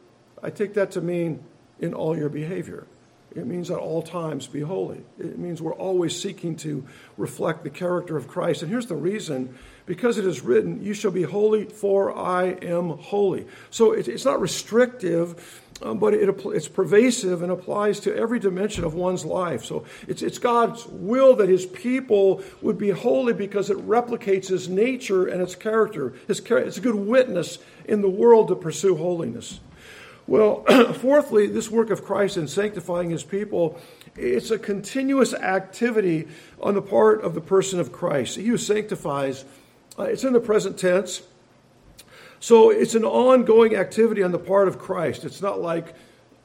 I 0.42 0.50
take 0.50 0.74
that 0.74 0.92
to 0.92 1.00
mean 1.00 1.42
in 1.78 1.94
all 1.94 2.16
your 2.16 2.28
behavior. 2.28 2.86
It 3.34 3.46
means 3.46 3.70
at 3.70 3.78
all 3.78 4.02
times 4.02 4.46
be 4.46 4.60
holy. 4.60 5.00
It 5.18 5.38
means 5.38 5.62
we're 5.62 5.74
always 5.74 6.20
seeking 6.20 6.56
to 6.56 6.86
reflect 7.16 7.64
the 7.64 7.70
character 7.70 8.16
of 8.16 8.28
Christ. 8.28 8.62
And 8.62 8.70
here's 8.70 8.86
the 8.86 8.94
reason 8.94 9.56
because 9.86 10.18
it 10.18 10.26
is 10.26 10.42
written, 10.42 10.82
You 10.82 10.92
shall 10.92 11.10
be 11.10 11.22
holy, 11.22 11.64
for 11.64 12.16
I 12.16 12.48
am 12.62 12.90
holy. 12.90 13.46
So 13.70 13.92
it's 13.92 14.24
not 14.24 14.40
restrictive, 14.40 15.62
um, 15.80 15.98
but 15.98 16.12
it, 16.14 16.28
it's 16.28 16.68
pervasive 16.68 17.42
and 17.42 17.50
applies 17.50 18.00
to 18.00 18.14
every 18.14 18.38
dimension 18.38 18.84
of 18.84 18.94
one's 18.94 19.24
life. 19.24 19.64
So 19.64 19.86
it's, 20.06 20.20
it's 20.20 20.38
God's 20.38 20.86
will 20.86 21.36
that 21.36 21.48
his 21.48 21.64
people 21.64 22.42
would 22.60 22.76
be 22.76 22.90
holy 22.90 23.32
because 23.32 23.70
it 23.70 23.78
replicates 23.78 24.48
his 24.48 24.68
nature 24.68 25.26
and 25.26 25.40
its 25.40 25.54
character. 25.54 26.12
His, 26.28 26.40
it's 26.40 26.76
a 26.76 26.82
good 26.82 26.94
witness 26.94 27.58
in 27.86 28.02
the 28.02 28.10
world 28.10 28.48
to 28.48 28.56
pursue 28.56 28.96
holiness. 28.96 29.58
Well, 30.26 30.62
fourthly, 30.94 31.46
this 31.46 31.70
work 31.70 31.90
of 31.90 32.04
Christ 32.04 32.36
in 32.36 32.48
sanctifying 32.48 33.10
his 33.10 33.24
people, 33.24 33.80
it's 34.16 34.50
a 34.50 34.58
continuous 34.58 35.34
activity 35.34 36.28
on 36.60 36.74
the 36.74 36.82
part 36.82 37.22
of 37.22 37.34
the 37.34 37.40
person 37.40 37.80
of 37.80 37.92
Christ. 37.92 38.36
He 38.36 38.46
who 38.46 38.56
sanctifies, 38.56 39.44
uh, 39.98 40.04
it's 40.04 40.24
in 40.24 40.32
the 40.32 40.40
present 40.40 40.78
tense. 40.78 41.22
So 42.40 42.70
it's 42.70 42.94
an 42.94 43.04
ongoing 43.04 43.76
activity 43.76 44.22
on 44.22 44.32
the 44.32 44.38
part 44.38 44.68
of 44.68 44.78
Christ. 44.78 45.24
It's 45.24 45.40
not 45.40 45.60
like, 45.60 45.94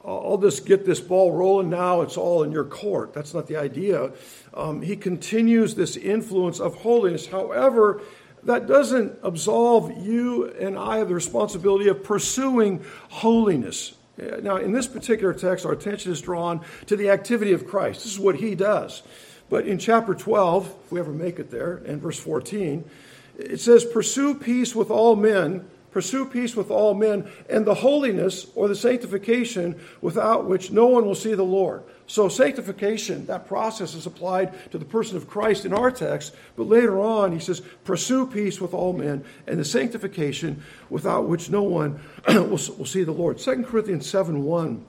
I'll 0.05 0.37
just 0.37 0.65
get 0.65 0.85
this 0.85 1.01
ball 1.01 1.33
rolling 1.33 1.69
now, 1.69 2.01
it's 2.01 2.17
all 2.17 2.43
in 2.43 2.51
your 2.51 2.63
court. 2.63 3.13
That's 3.13 3.33
not 3.33 3.47
the 3.47 3.57
idea. 3.57 4.11
Um, 4.53 4.81
he 4.81 4.95
continues 4.95 5.75
this 5.75 5.97
influence 5.97 6.59
of 6.59 6.75
holiness. 6.75 7.27
However, 7.27 8.01
that 8.43 8.67
doesn't 8.67 9.17
absolve 9.23 10.05
you 10.05 10.49
and 10.51 10.77
I 10.77 10.97
of 10.97 11.09
the 11.09 11.15
responsibility 11.15 11.87
of 11.89 12.03
pursuing 12.03 12.83
holiness. 13.09 13.93
Now, 14.17 14.57
in 14.57 14.71
this 14.71 14.87
particular 14.87 15.33
text, 15.33 15.65
our 15.65 15.73
attention 15.73 16.11
is 16.11 16.21
drawn 16.21 16.61
to 16.87 16.95
the 16.95 17.09
activity 17.09 17.53
of 17.53 17.67
Christ. 17.67 18.03
This 18.03 18.13
is 18.13 18.19
what 18.19 18.37
he 18.37 18.55
does. 18.55 19.03
But 19.49 19.67
in 19.67 19.77
chapter 19.77 20.13
12, 20.13 20.75
if 20.85 20.91
we 20.91 20.99
ever 20.99 21.11
make 21.11 21.39
it 21.39 21.51
there, 21.51 21.77
and 21.85 22.01
verse 22.01 22.19
14, 22.19 22.83
it 23.37 23.59
says, 23.59 23.85
Pursue 23.85 24.35
peace 24.35 24.75
with 24.75 24.89
all 24.89 25.15
men 25.15 25.67
Pursue 25.91 26.25
peace 26.25 26.55
with 26.55 26.69
all 26.69 26.93
men 26.93 27.29
and 27.49 27.65
the 27.65 27.73
holiness 27.73 28.47
or 28.55 28.67
the 28.67 28.75
sanctification 28.75 29.79
without 30.01 30.45
which 30.45 30.71
no 30.71 30.87
one 30.87 31.05
will 31.05 31.15
see 31.15 31.33
the 31.33 31.43
Lord. 31.43 31.83
So, 32.07 32.29
sanctification, 32.29 33.25
that 33.25 33.47
process 33.47 33.93
is 33.93 34.05
applied 34.05 34.71
to 34.71 34.77
the 34.77 34.85
person 34.85 35.17
of 35.17 35.27
Christ 35.27 35.65
in 35.65 35.73
our 35.73 35.91
text, 35.91 36.35
but 36.55 36.67
later 36.67 37.01
on 37.01 37.31
he 37.31 37.39
says, 37.39 37.61
Pursue 37.83 38.27
peace 38.27 38.61
with 38.61 38.73
all 38.73 38.93
men 38.93 39.25
and 39.45 39.59
the 39.59 39.65
sanctification 39.65 40.63
without 40.89 41.27
which 41.27 41.49
no 41.49 41.63
one 41.63 41.99
will, 42.27 42.57
see 42.57 43.03
the 43.03 43.11
Lord. 43.11 43.37
2 43.37 43.63
Corinthians 43.63 44.09
7 44.09 44.43
1 44.43 44.85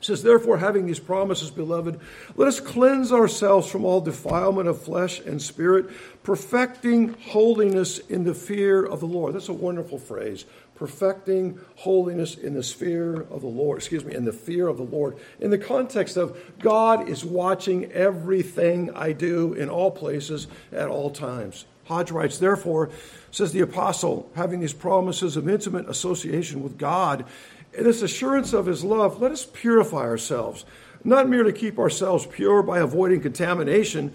says, 0.00 0.22
Therefore, 0.22 0.58
having 0.58 0.86
these 0.86 0.98
promises, 0.98 1.50
beloved, 1.50 2.00
let 2.36 2.48
us 2.48 2.60
cleanse 2.60 3.12
ourselves 3.12 3.70
from 3.70 3.84
all 3.84 4.00
defilement 4.00 4.68
of 4.68 4.82
flesh 4.82 5.20
and 5.20 5.40
spirit, 5.40 5.90
perfecting 6.22 7.14
holiness 7.28 7.98
in 7.98 8.24
the 8.24 8.34
fear 8.34 8.84
of 8.84 9.00
the 9.00 9.06
Lord. 9.06 9.34
That's 9.34 9.48
a 9.48 9.54
wonderful 9.54 9.98
phrase. 9.98 10.44
Perfecting 10.74 11.60
holiness 11.76 12.36
in 12.36 12.54
the 12.54 12.62
fear 12.62 13.20
of 13.22 13.42
the 13.42 13.46
Lord, 13.46 13.78
excuse 13.78 14.04
me, 14.04 14.14
in 14.14 14.24
the 14.24 14.32
fear 14.32 14.66
of 14.66 14.78
the 14.78 14.82
Lord. 14.82 15.18
In 15.38 15.50
the 15.50 15.58
context 15.58 16.16
of 16.16 16.38
God 16.58 17.08
is 17.08 17.24
watching 17.24 17.92
everything 17.92 18.90
I 18.94 19.12
do 19.12 19.52
in 19.52 19.68
all 19.68 19.90
places 19.90 20.46
at 20.72 20.88
all 20.88 21.10
times. 21.10 21.66
Hodge 21.84 22.12
writes, 22.12 22.38
therefore, 22.38 22.88
says 23.32 23.52
the 23.52 23.60
apostle, 23.60 24.30
having 24.36 24.60
these 24.60 24.72
promises 24.72 25.36
of 25.36 25.48
intimate 25.48 25.88
association 25.88 26.62
with 26.62 26.78
God 26.78 27.24
in 27.72 27.84
this 27.84 28.02
assurance 28.02 28.52
of 28.52 28.66
his 28.66 28.84
love, 28.84 29.20
let 29.20 29.32
us 29.32 29.46
purify 29.46 29.98
ourselves, 29.98 30.64
not 31.04 31.28
merely 31.28 31.52
keep 31.52 31.78
ourselves 31.78 32.26
pure 32.26 32.62
by 32.62 32.80
avoiding 32.80 33.20
contamination, 33.20 34.12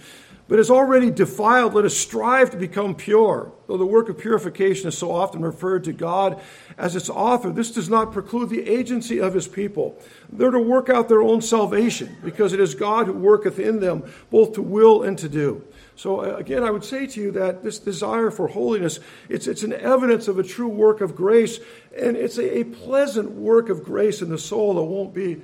but 0.47 0.59
as 0.59 0.69
already 0.69 1.09
defiled, 1.09 1.73
let 1.73 1.85
us 1.85 1.97
strive 1.97 2.51
to 2.51 2.57
become 2.57 2.93
pure. 2.93 3.51
Though 3.67 3.77
the 3.77 3.85
work 3.85 4.09
of 4.09 4.19
purification 4.19 4.87
is 4.87 4.95
so 4.95 5.11
often 5.11 5.41
referred 5.41 5.83
to 5.85 5.93
God 5.93 6.39
as 6.77 6.95
its 6.95 7.09
author, 7.09 7.49
this 7.49 7.71
does 7.71 7.89
not 7.89 8.11
preclude 8.11 8.49
the 8.49 8.69
agency 8.69 9.19
of 9.19 9.33
his 9.33 9.47
people. 9.47 9.99
They're 10.31 10.51
to 10.51 10.59
work 10.59 10.87
out 10.87 11.09
their 11.09 11.23
own 11.23 11.41
salvation, 11.41 12.17
because 12.23 12.53
it 12.53 12.59
is 12.59 12.75
God 12.75 13.07
who 13.07 13.13
worketh 13.13 13.57
in 13.57 13.79
them 13.79 14.03
both 14.29 14.53
to 14.53 14.61
will 14.61 15.01
and 15.01 15.17
to 15.17 15.27
do. 15.27 15.63
So 15.95 16.21
uh, 16.21 16.35
again, 16.35 16.63
I 16.63 16.71
would 16.71 16.83
say 16.83 17.07
to 17.07 17.21
you 17.21 17.31
that 17.31 17.63
this 17.63 17.79
desire 17.79 18.29
for 18.31 18.47
holiness, 18.47 18.99
it's, 19.29 19.47
it's 19.47 19.63
an 19.63 19.73
evidence 19.73 20.27
of 20.27 20.39
a 20.39 20.43
true 20.43 20.67
work 20.67 21.01
of 21.01 21.15
grace, 21.15 21.59
and 21.97 22.17
it's 22.17 22.37
a, 22.37 22.59
a 22.59 22.63
pleasant 22.65 23.31
work 23.31 23.69
of 23.69 23.83
grace 23.83 24.21
in 24.21 24.29
the 24.29 24.37
soul 24.37 24.75
that 24.75 24.83
won't 24.83 25.13
be, 25.13 25.41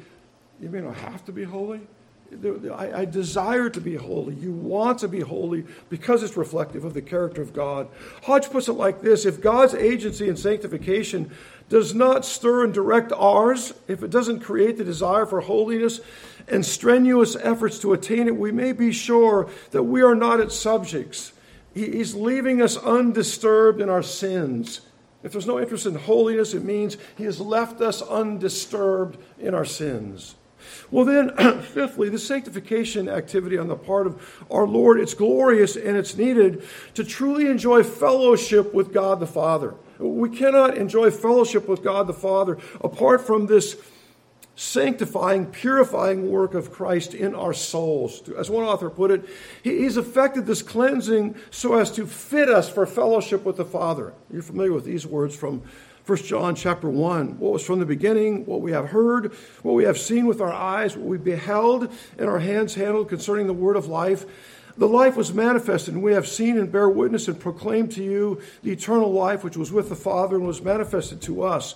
you 0.60 0.70
may 0.70 0.82
not 0.82 0.96
have 0.96 1.24
to 1.26 1.32
be 1.32 1.44
holy. 1.44 1.82
I, 2.74 3.02
I, 3.02 3.06
desire 3.06 3.70
to 3.70 3.82
be 3.82 3.96
holy. 3.96 4.36
You 4.36 4.54
want 4.54 5.00
to 5.00 5.10
be 5.10 5.20
holy 5.20 5.66
because 5.90 6.24
it's 6.24 6.38
reflective 6.38 6.86
of 6.86 6.94
the 6.94 7.02
character 7.02 7.42
of 7.42 7.52
God. 7.52 7.90
Hodge 8.24 8.50
puts 8.50 8.70
it 8.70 8.74
like 8.74 9.02
this 9.02 9.26
If 9.26 9.42
God's 9.42 9.74
agency 9.74 10.30
in 10.30 10.38
sanctification 10.38 11.32
does 11.68 11.94
not 11.94 12.24
stir 12.24 12.64
and 12.64 12.74
direct 12.74 13.12
ours, 13.12 13.74
if 13.88 14.02
it 14.02 14.12
doesn't 14.12 14.40
create 14.40 14.78
the 14.78 14.84
desire 14.86 15.26
for 15.26 15.42
holiness, 15.42 16.00
and 16.48 16.66
strenuous 16.66 17.36
efforts 17.36 17.80
to 17.80 17.94
attain 17.94 18.28
it, 18.28 18.36
we 18.36 18.52
may 18.52 18.72
be 18.72 18.92
sure 18.92 19.50
that 19.72 19.84
we 19.84 20.02
are 20.02 20.16
not 20.16 20.40
its 20.40 20.56
subjects. 20.56 21.34
He 21.74 21.92
He's 21.92 22.16
leaving 22.16 22.62
us 22.62 22.78
undisturbed 22.78 23.82
in 23.82 23.90
our 23.90 24.04
sins. 24.04 24.82
If 25.24 25.32
there's 25.32 25.48
no 25.48 25.60
interest 25.60 25.86
in 25.86 25.96
holiness, 25.96 26.54
it 26.54 26.64
means 26.64 26.98
He 27.18 27.26
has 27.26 27.40
left 27.40 27.82
us 27.82 28.02
undisturbed 28.02 29.18
in 29.40 29.54
our 29.54 29.66
sins. 29.66 30.36
Well, 30.90 31.06
then, 31.06 31.30
fifthly, 31.62 32.10
the 32.10 32.20
sanctification 32.20 33.10
activity 33.10 33.58
on 33.58 33.68
the 33.68 33.76
part 33.76 34.08
of 34.08 34.46
our 34.50 34.68
Lord, 34.68 35.00
it's 35.00 35.14
glorious 35.14 35.76
and 35.76 35.96
it's 35.98 36.18
needed 36.18 36.64
to 36.96 37.04
truly 37.04 37.48
enjoy 37.48 37.84
fellowship 37.84 38.74
with 38.74 38.94
God 38.94 39.20
the 39.20 39.28
Father. 39.28 39.76
We 40.00 40.30
cannot 40.30 40.78
enjoy 40.78 41.12
fellowship 41.12 41.68
with 41.68 41.84
God 41.84 42.08
the 42.08 42.14
Father 42.14 42.58
apart 42.82 43.26
from 43.26 43.46
this 43.46 43.78
sanctifying, 44.62 45.48
purifying 45.48 46.30
work 46.30 46.54
of 46.54 46.72
Christ 46.72 47.16
in 47.16 47.34
our 47.34 47.52
souls. 47.52 48.22
As 48.38 48.48
one 48.48 48.64
author 48.64 48.92
put 48.92 49.10
it, 49.10 49.26
he's 49.64 49.98
effected 49.98 50.46
this 50.46 50.62
cleansing 50.62 51.36
so 51.50 51.74
as 51.80 51.92
to 51.94 52.06
fit 52.06 52.48
us 52.48 52.70
for 52.70 52.86
fellowship 52.86 53.44
with 53.44 53.58
the 53.58 53.66
Father. 53.66 54.14
You're 54.32 54.44
familiar 54.44 54.72
with 54.72 54.86
these 54.86 55.08
words 55.08 55.36
from 55.36 55.64
1 56.06 56.18
John 56.20 56.54
chapter 56.54 56.88
1, 56.88 57.40
what 57.40 57.54
was 57.54 57.66
from 57.66 57.80
the 57.80 57.88
beginning, 57.88 58.46
what 58.46 58.62
we 58.62 58.72
have 58.72 58.90
heard, 58.90 59.34
what 59.64 59.74
we 59.74 59.86
have 59.86 59.98
seen 59.98 60.28
with 60.28 60.42
our 60.42 60.54
eyes, 60.54 60.96
what 60.96 61.08
we 61.08 61.18
beheld, 61.18 61.92
and 62.20 62.30
our 62.30 62.40
hands 62.40 62.76
handled 62.76 63.10
concerning 63.10 63.48
the 63.48 63.54
word 63.54 63.76
of 63.76 63.88
life. 63.88 64.26
The 64.78 64.88
life 64.88 65.16
was 65.16 65.34
manifested, 65.34 65.96
and 65.96 66.04
we 66.04 66.14
have 66.14 66.28
seen 66.28 66.60
and 66.60 66.72
bear 66.72 66.88
witness 66.88 67.28
and 67.28 67.40
proclaim 67.40 67.88
to 67.90 68.04
you 68.04 68.40
the 68.62 68.72
eternal 68.72 69.12
life 69.12 69.44
which 69.44 69.58
was 69.58 69.72
with 69.72 69.90
the 69.90 69.96
Father 69.96 70.36
and 70.36 70.46
was 70.46 70.62
manifested 70.62 71.20
to 71.24 71.42
us. 71.42 71.74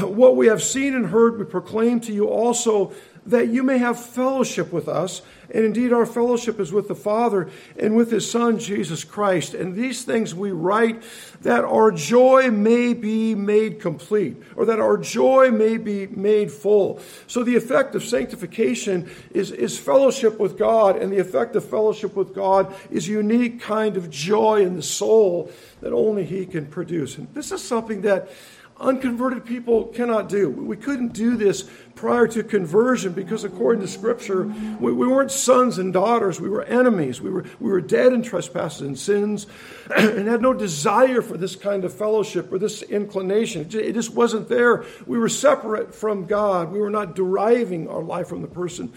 What 0.00 0.36
we 0.36 0.48
have 0.48 0.62
seen 0.62 0.94
and 0.94 1.06
heard, 1.06 1.38
we 1.38 1.44
proclaim 1.44 2.00
to 2.00 2.12
you 2.12 2.28
also, 2.28 2.92
that 3.26 3.48
you 3.48 3.62
may 3.62 3.78
have 3.78 3.98
fellowship 3.98 4.72
with 4.72 4.88
us. 4.88 5.22
And 5.52 5.64
indeed, 5.64 5.92
our 5.92 6.06
fellowship 6.06 6.58
is 6.58 6.72
with 6.72 6.88
the 6.88 6.94
Father 6.94 7.48
and 7.78 7.94
with 7.96 8.10
His 8.10 8.28
Son, 8.28 8.58
Jesus 8.58 9.04
Christ. 9.04 9.54
And 9.54 9.74
these 9.74 10.02
things 10.04 10.34
we 10.34 10.50
write 10.50 11.02
that 11.42 11.64
our 11.64 11.92
joy 11.92 12.50
may 12.50 12.94
be 12.94 13.34
made 13.34 13.80
complete, 13.80 14.42
or 14.56 14.64
that 14.66 14.80
our 14.80 14.96
joy 14.96 15.50
may 15.50 15.76
be 15.76 16.08
made 16.08 16.50
full. 16.50 17.00
So, 17.26 17.44
the 17.44 17.54
effect 17.54 17.94
of 17.94 18.04
sanctification 18.04 19.08
is, 19.30 19.52
is 19.52 19.78
fellowship 19.78 20.38
with 20.40 20.58
God, 20.58 20.96
and 20.96 21.12
the 21.12 21.18
effect 21.18 21.54
of 21.54 21.64
fellowship 21.64 22.16
with 22.16 22.34
God 22.34 22.74
is 22.90 23.08
a 23.08 23.12
unique 23.12 23.60
kind 23.60 23.96
of 23.96 24.10
joy 24.10 24.62
in 24.62 24.74
the 24.74 24.82
soul 24.82 25.50
that 25.80 25.92
only 25.92 26.24
He 26.24 26.44
can 26.44 26.66
produce. 26.66 27.18
And 27.18 27.32
this 27.34 27.52
is 27.52 27.62
something 27.62 28.02
that 28.02 28.28
unconverted 28.78 29.44
people 29.44 29.86
cannot 29.86 30.28
do. 30.28 30.50
We 30.50 30.76
couldn't 30.76 31.12
do 31.12 31.36
this 31.36 31.68
prior 31.94 32.26
to 32.28 32.42
conversion 32.42 33.12
because, 33.12 33.42
according 33.44 33.80
to 33.80 33.88
Scripture, 33.88 34.44
we, 34.78 34.92
we, 34.92 35.06
weren't 35.06 35.30
sons 35.30 35.78
and 35.78 35.92
daughters. 35.92 36.40
We 36.40 36.50
were 36.50 36.62
enemies. 36.64 37.20
We 37.20 37.30
were, 37.30 37.44
we 37.58 37.70
were 37.70 37.80
dead 37.80 38.12
in 38.12 38.22
trespasses 38.22 38.82
and 38.82 38.98
sins 38.98 39.46
and 39.96 40.28
had 40.28 40.42
no 40.42 40.52
desire 40.52 41.22
for 41.22 41.38
this 41.38 41.56
kind 41.56 41.84
of 41.84 41.94
fellowship 41.94 42.52
or 42.52 42.58
this 42.58 42.82
inclination. 42.82 43.62
It 43.62 43.92
just 43.92 44.12
wasn't 44.12 44.48
there. 44.48 44.84
We 45.06 45.18
were 45.18 45.30
separate 45.30 45.94
from 45.94 46.26
God. 46.26 46.70
We 46.70 46.80
were 46.80 46.90
not 46.90 47.16
deriving 47.16 47.88
our 47.88 48.02
life 48.02 48.28
from 48.28 48.42
the 48.42 48.48
person 48.48 48.92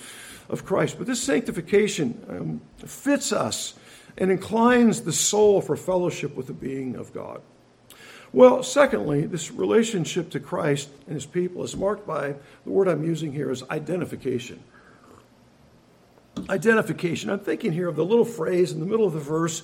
of 0.50 0.66
Christ. 0.66 0.98
But 0.98 1.08
this 1.08 1.22
sanctification 1.22 2.26
um, 2.28 2.62
fits 2.86 3.32
us 3.32 3.76
and 4.18 4.30
inclines 4.30 5.02
the 5.02 5.14
soul 5.14 5.62
for 5.62 5.78
fellowship 5.78 6.36
with 6.36 6.48
the 6.48 6.54
being 6.54 6.96
of 6.96 7.14
God. 7.14 7.42
Well, 8.32 8.62
secondly, 8.62 9.26
this 9.26 9.52
relationship 9.52 10.30
to 10.32 10.40
Christ 10.40 10.90
and 11.08 11.16
his 11.16 11.26
people 11.26 11.64
is 11.64 11.76
marked 11.76 12.06
by 12.06 12.36
the 12.64 12.70
word 12.70 12.88
I'm 12.88 13.04
using 13.04 13.32
here 13.34 13.50
is 13.50 13.64
identification. 13.72 14.64
Identification. 16.48 17.32
I'm 17.32 17.40
thinking 17.40 17.72
here 17.72 17.88
of 17.88 17.96
the 17.96 18.06
little 18.06 18.26
phrase 18.26 18.72
in 18.72 18.80
the 18.80 18.86
middle 18.86 19.06
of 19.06 19.14
the 19.14 19.20
verse, 19.20 19.64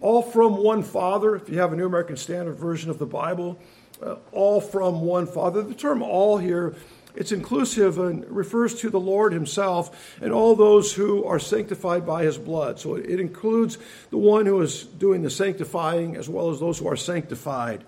all 0.00 0.22
from 0.22 0.58
one 0.58 0.82
Father. 0.82 1.34
If 1.34 1.48
you 1.48 1.58
have 1.58 1.72
a 1.72 1.76
New 1.76 1.86
American 1.86 2.16
Standard 2.16 2.56
version 2.56 2.90
of 2.90 2.98
the 2.98 3.06
Bible, 3.06 3.58
uh, 4.00 4.16
all 4.30 4.60
from 4.60 5.00
one 5.00 5.26
Father. 5.26 5.62
The 5.62 5.74
term 5.74 6.00
all 6.00 6.38
here 6.38 6.76
it's 7.16 7.32
inclusive 7.32 7.98
and 7.98 8.24
refers 8.30 8.74
to 8.76 8.90
the 8.90 9.00
Lord 9.00 9.32
Himself 9.32 10.18
and 10.20 10.32
all 10.32 10.54
those 10.54 10.92
who 10.92 11.24
are 11.24 11.38
sanctified 11.38 12.06
by 12.06 12.24
His 12.24 12.38
blood. 12.38 12.78
So 12.78 12.94
it 12.94 13.18
includes 13.18 13.78
the 14.10 14.18
one 14.18 14.46
who 14.46 14.60
is 14.60 14.84
doing 14.84 15.22
the 15.22 15.30
sanctifying 15.30 16.16
as 16.16 16.28
well 16.28 16.50
as 16.50 16.60
those 16.60 16.78
who 16.78 16.88
are 16.88 16.96
sanctified. 16.96 17.84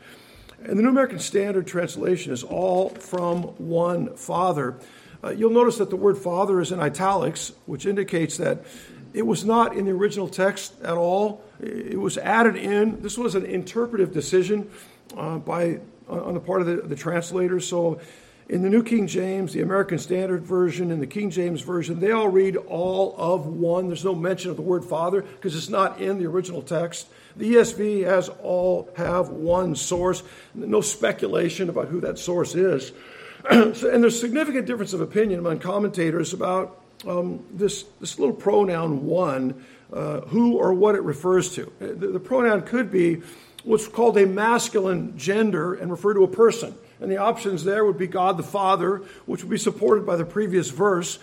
And 0.64 0.78
the 0.78 0.82
New 0.82 0.88
American 0.88 1.20
Standard 1.20 1.66
translation 1.66 2.32
is 2.32 2.42
all 2.42 2.88
from 2.88 3.42
one 3.58 4.16
Father. 4.16 4.76
Uh, 5.23 5.30
you'll 5.30 5.50
notice 5.50 5.78
that 5.78 5.90
the 5.90 5.97
word 5.97 6.18
Father 6.18 6.61
is 6.61 6.73
in 6.73 6.80
italics, 6.80 7.52
which 7.66 7.87
indicates 7.87 8.38
that 8.38 8.64
it 9.14 9.26
was 9.26 9.44
not 9.44 9.76
in 9.76 9.85
the 9.85 9.92
original 9.92 10.28
text 10.28 10.80
at 10.82 10.97
all. 10.97 11.44
It 11.61 11.99
was 11.99 12.18
added 12.18 12.56
in. 12.56 13.02
This 13.02 13.18
was 13.18 13.35
an 13.35 13.44
interpretive 13.44 14.12
decision 14.12 14.70
uh, 15.16 15.38
by 15.38 15.80
on 16.08 16.35
the 16.35 16.40
part 16.40 16.61
of 16.61 16.66
the, 16.66 16.76
the 16.76 16.97
translators. 16.97 17.66
So 17.68 18.00
in 18.49 18.62
the 18.62 18.71
New 18.71 18.83
King 18.83 19.07
James, 19.07 19.52
the 19.52 19.61
American 19.61 19.99
Standard 19.99 20.43
Version, 20.43 20.90
and 20.90 21.02
the 21.02 21.07
King 21.07 21.31
James 21.31 21.61
Version, 21.61 22.00
they 22.00 22.12
all 22.12 22.28
read 22.28 22.57
all 22.57 23.14
of 23.19 23.47
one. 23.47 23.88
There's 23.88 24.05
no 24.05 24.14
mention 24.14 24.50
of 24.50 24.57
the 24.57 24.62
word 24.62 24.85
Father 24.85 25.21
because 25.21 25.55
it's 25.55 25.69
not 25.69 26.00
in 26.00 26.19
the 26.19 26.26
original 26.26 26.62
text. 26.62 27.09
The 27.37 27.55
ESV 27.55 28.05
has 28.05 28.31
all 28.42 28.88
have 28.96 29.29
one 29.29 29.77
source, 29.77 30.22
no 30.55 30.81
speculation 30.81 31.68
about 31.68 31.88
who 31.88 32.01
that 32.01 32.18
source 32.18 32.55
is. 32.55 32.92
and 33.51 33.75
there's 33.75 34.18
significant 34.18 34.66
difference 34.66 34.94
of 34.94 35.03
opinion 35.03 35.38
among 35.40 35.59
commentators 35.59 36.33
about 36.33 36.81
um, 37.07 37.44
this, 37.53 37.85
this 38.01 38.18
little 38.18 38.35
pronoun 38.35 39.05
one, 39.05 39.64
uh, 39.92 40.22
who 40.22 40.57
or 40.57 40.72
what 40.72 40.94
it 40.94 41.03
refers 41.03 41.55
to. 41.55 41.70
The, 41.79 42.09
the 42.09 42.20
pronoun 42.20 42.62
could 42.62 42.90
be 42.90 43.22
what's 43.62 43.87
called 43.87 44.16
a 44.16 44.27
masculine 44.27 45.16
gender 45.18 45.75
and 45.75 45.90
refer 45.90 46.14
to 46.14 46.25
a 46.25 46.29
person. 46.29 46.75
And 47.00 47.11
the 47.11 47.18
options 47.18 47.64
there 47.64 47.84
would 47.84 47.98
be 47.98 48.06
God 48.06 48.37
the 48.37 48.42
Father, 48.42 49.02
which 49.26 49.42
would 49.42 49.50
be 49.50 49.58
supported 49.58 50.04
by 50.04 50.16
the 50.16 50.24
previous 50.24 50.70
verse, 50.70 51.18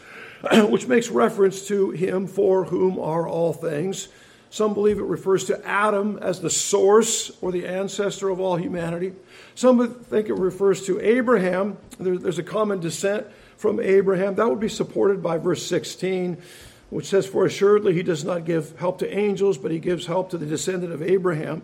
which 0.54 0.88
makes 0.88 1.10
reference 1.10 1.68
to 1.68 1.92
him 1.92 2.28
for 2.28 2.66
whom 2.66 3.00
are 3.00 3.28
all 3.28 3.54
things. 3.54 4.08
Some 4.50 4.74
believe 4.74 5.00
it 5.00 5.04
refers 5.04 5.44
to 5.46 5.68
Adam 5.68 6.18
as 6.22 6.40
the 6.40 6.50
source 6.50 7.30
or 7.42 7.52
the 7.52 7.68
ancestor 7.68 8.30
of 8.30 8.40
all 8.40 8.56
humanity. 8.56 9.12
Some 9.54 9.94
think 9.96 10.30
it 10.30 10.36
refers 10.36 10.86
to 10.86 11.00
Abraham. 11.02 11.78
there's 12.00 12.40
a 12.40 12.44
common 12.44 12.80
descent 12.80 13.28
from 13.58 13.82
Abraham. 13.82 14.36
That 14.36 14.50
would 14.50 14.62
be 14.62 14.70
supported 14.70 15.22
by 15.22 15.40
verse 15.40 15.66
16, 15.66 16.38
which 16.90 17.08
says, 17.08 17.26
For 17.26 17.46
assuredly 17.46 17.94
he 17.94 18.04
does 18.04 18.24
not 18.24 18.46
give 18.46 18.78
help 18.80 19.00
to 19.00 19.14
angels, 19.14 19.58
but 19.58 19.72
he 19.72 19.80
gives 19.80 20.06
help 20.06 20.30
to 20.30 20.38
the 20.38 20.46
descendant 20.46 20.94
of 20.94 21.02
Abraham. 21.02 21.62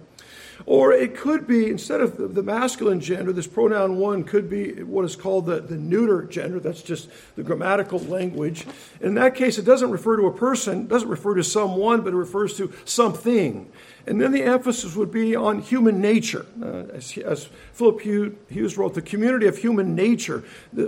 Or 0.66 0.92
it 0.92 1.16
could 1.16 1.48
be, 1.48 1.70
instead 1.70 2.02
of 2.02 2.36
the 2.36 2.44
masculine 2.44 3.00
gender, 3.00 3.32
this 3.34 3.48
pronoun 3.48 3.98
one 3.98 4.24
could 4.24 4.50
be 4.50 4.84
what 4.84 5.06
is 5.06 5.16
called 5.16 5.46
the, 5.46 5.62
the 5.62 5.76
neuter 5.76 6.24
gender. 6.24 6.60
That's 6.60 6.82
just 6.82 7.10
the 7.36 7.44
grammatical 7.44 8.00
language. 8.00 8.66
In 9.00 9.16
that 9.16 9.36
case, 9.36 9.58
it 9.58 9.66
doesn't 9.66 9.92
refer 9.92 10.18
to 10.18 10.28
a 10.28 10.34
person, 10.34 10.88
doesn't 10.88 11.10
refer 11.10 11.36
to 11.36 11.44
someone, 11.44 12.02
but 12.02 12.14
it 12.14 12.18
refers 12.18 12.58
to 12.58 12.72
something. 12.86 13.72
And 14.08 14.20
then 14.20 14.32
the 14.32 14.44
emphasis 14.44 14.96
would 14.96 15.12
be 15.12 15.36
on 15.36 15.60
human 15.60 16.02
nature. 16.02 16.46
Uh, 16.62 16.86
as, 16.94 17.18
as, 17.20 17.50
Philip 17.74 18.02
Hughes 18.02 18.78
wrote, 18.78 18.94
the 18.96 19.02
community 19.02 19.48
of 19.48 19.58
human 19.58 19.96
nature, 19.96 20.44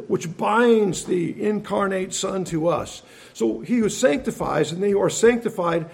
which 0.07 0.35
binds 0.35 1.05
the 1.05 1.41
incarnate 1.43 2.13
Son 2.13 2.43
to 2.45 2.67
us. 2.67 3.03
So 3.33 3.59
he 3.59 3.77
who 3.77 3.89
sanctifies 3.89 4.71
and 4.71 4.81
they 4.81 4.91
who 4.91 5.01
are 5.01 5.09
sanctified, 5.09 5.89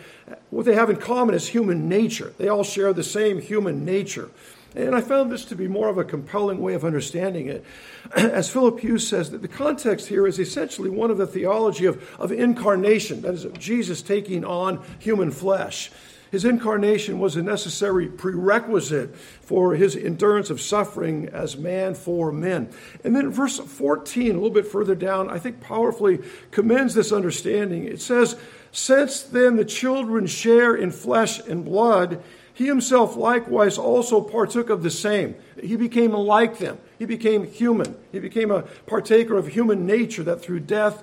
what 0.50 0.66
they 0.66 0.76
have 0.76 0.90
in 0.90 0.98
common 0.98 1.36
is 1.36 1.48
human 1.48 1.88
nature. 1.88 2.34
They 2.38 2.48
all 2.48 2.64
share 2.64 2.94
the 2.94 3.04
same 3.04 3.40
human 3.40 3.86
nature. 3.86 4.30
And 4.76 4.96
I 4.96 5.02
found 5.02 5.32
this 5.32 5.46
to 5.46 5.56
be 5.56 5.68
more 5.68 5.90
of 5.90 5.98
a 5.98 6.04
compelling 6.04 6.60
way 6.60 6.74
of 6.74 6.86
understanding 6.86 7.48
it. 7.48 7.66
As 8.16 8.50
Philip 8.50 8.80
Hughes 8.80 9.08
says, 9.08 9.32
that 9.32 9.42
the 9.42 9.48
context 9.48 10.08
here 10.08 10.28
is 10.28 10.40
essentially 10.40 10.90
one 10.90 11.10
of 11.10 11.18
the 11.18 11.28
theology 11.28 11.86
of, 11.86 12.04
of 12.20 12.32
incarnation, 12.32 13.22
that 13.22 13.34
is, 13.34 13.46
of 13.46 13.58
Jesus 13.58 14.02
taking 14.02 14.46
on 14.46 14.84
human 15.00 15.32
flesh. 15.32 15.92
His 16.32 16.46
incarnation 16.46 17.20
was 17.20 17.36
a 17.36 17.42
necessary 17.42 18.08
prerequisite 18.08 19.16
for 19.16 19.74
his 19.74 19.96
endurance 19.96 20.50
of 20.50 20.62
suffering 20.62 21.28
as 21.30 21.58
man 21.58 21.96
for 21.96 22.32
men. 22.32 22.70
And 23.04 23.16
then 23.16 23.32
verse 23.32 23.58
14, 23.60 24.32
a 24.32 24.34
little 24.34 24.50
bit 24.50 24.68
further 24.68 24.96
down, 24.96 25.30
I 25.30 25.40
think 25.40 25.60
powerfully 25.60 26.20
commends 26.52 26.94
this 26.94 27.12
understanding. 27.12 27.86
It 27.86 28.02
says, 28.02 28.36
Since 28.72 29.24
then 29.24 29.56
the 29.56 29.66
children 29.66 30.28
share 30.28 30.76
in 30.76 30.92
flesh 30.92 31.40
and 31.40 31.66
blood, 31.66 32.24
he 32.54 32.68
himself 32.68 33.16
likewise 33.16 33.78
also 33.78 34.20
partook 34.20 34.70
of 34.70 34.84
the 34.84 34.92
same. 34.92 35.36
He 35.64 35.78
became 35.78 36.12
like 36.12 36.60
them. 36.60 36.78
He 37.00 37.06
became 37.06 37.46
human. 37.46 37.96
He 38.12 38.20
became 38.20 38.52
a 38.52 38.64
partaker 38.86 39.38
of 39.38 39.48
human 39.48 39.86
nature 39.86 40.24
that 40.24 40.42
through 40.42 40.60
death 40.62 41.02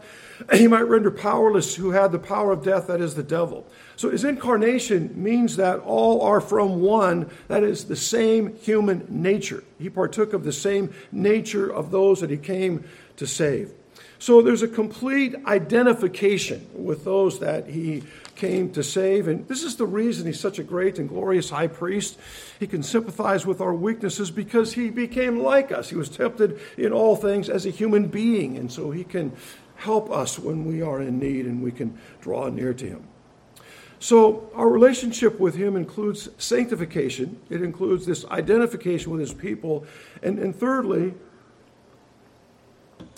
he 0.53 0.67
might 0.67 0.83
render 0.83 1.11
powerless 1.11 1.75
who 1.75 1.91
had 1.91 2.13
the 2.13 2.19
power 2.19 2.53
of 2.53 2.65
death, 2.65 2.87
that 2.89 3.01
is 3.01 3.15
the 3.15 3.23
devil. 3.23 3.67
So 3.97 4.11
his 4.11 4.25
incarnation 4.25 5.13
means 5.15 5.57
that 5.57 5.81
all 5.81 6.23
are 6.23 6.41
from 6.41 6.81
one, 6.81 7.31
that 7.49 7.63
is 7.63 7.85
the 7.85 7.97
same 7.97 8.55
human 8.57 9.07
nature. 9.09 9.65
He 9.79 9.89
partook 9.89 10.33
of 10.33 10.45
the 10.45 10.53
same 10.53 10.93
nature 11.11 11.73
of 11.73 11.91
those 11.91 12.21
that 12.21 12.31
he 12.31 12.37
came 12.37 12.85
to 13.17 13.27
save. 13.27 13.73
So 14.19 14.41
there's 14.41 14.63
a 14.63 14.69
complete 14.69 15.35
identification 15.47 16.67
with 16.75 17.05
those 17.05 17.41
that 17.41 17.69
he 17.69 18.03
came 18.35 18.71
to 18.73 18.83
save. 18.83 19.29
And 19.29 19.47
this 19.49 19.63
is 19.63 19.77
the 19.77 19.87
reason 19.87 20.27
he's 20.27 20.41
such 20.41 20.59
a 20.59 20.63
great 20.63 20.99
and 20.99 21.09
glorious 21.09 21.51
high 21.51 21.67
priest. 21.67 22.19
He 22.59 22.67
can 22.67 22.83
sympathize 22.83 23.47
with 23.47 23.61
our 23.61 23.75
weaknesses 23.75 24.31
because 24.31 24.73
he 24.73 24.91
became 24.91 25.41
like 25.41 25.73
us. 25.73 25.91
He 25.91 25.97
was 25.97 26.09
tempted 26.09 26.61
in 26.77 26.93
all 26.93 27.17
things 27.17 27.49
as 27.49 27.67
a 27.67 27.71
human 27.71 28.09
being. 28.09 28.57
And 28.57 28.71
so 28.71 28.91
he 28.91 29.05
can 29.05 29.33
help 29.77 30.11
us 30.11 30.39
when 30.39 30.65
we 30.65 30.83
are 30.83 31.01
in 31.01 31.19
need 31.19 31.47
and 31.47 31.63
we 31.63 31.71
can 31.71 31.99
draw 32.21 32.49
near 32.49 32.75
to 32.75 32.87
him. 32.87 33.09
So, 33.99 34.51
our 34.55 34.69
relationship 34.69 35.41
with 35.41 35.55
Him 35.55 35.75
includes 35.75 36.29
sanctification, 36.39 37.41
it 37.49 37.63
includes 37.63 38.05
this 38.05 38.27
identification 38.27 39.11
with 39.11 39.21
His 39.21 39.33
people, 39.33 39.87
and, 40.23 40.39
and 40.39 40.55
thirdly, 40.55 41.15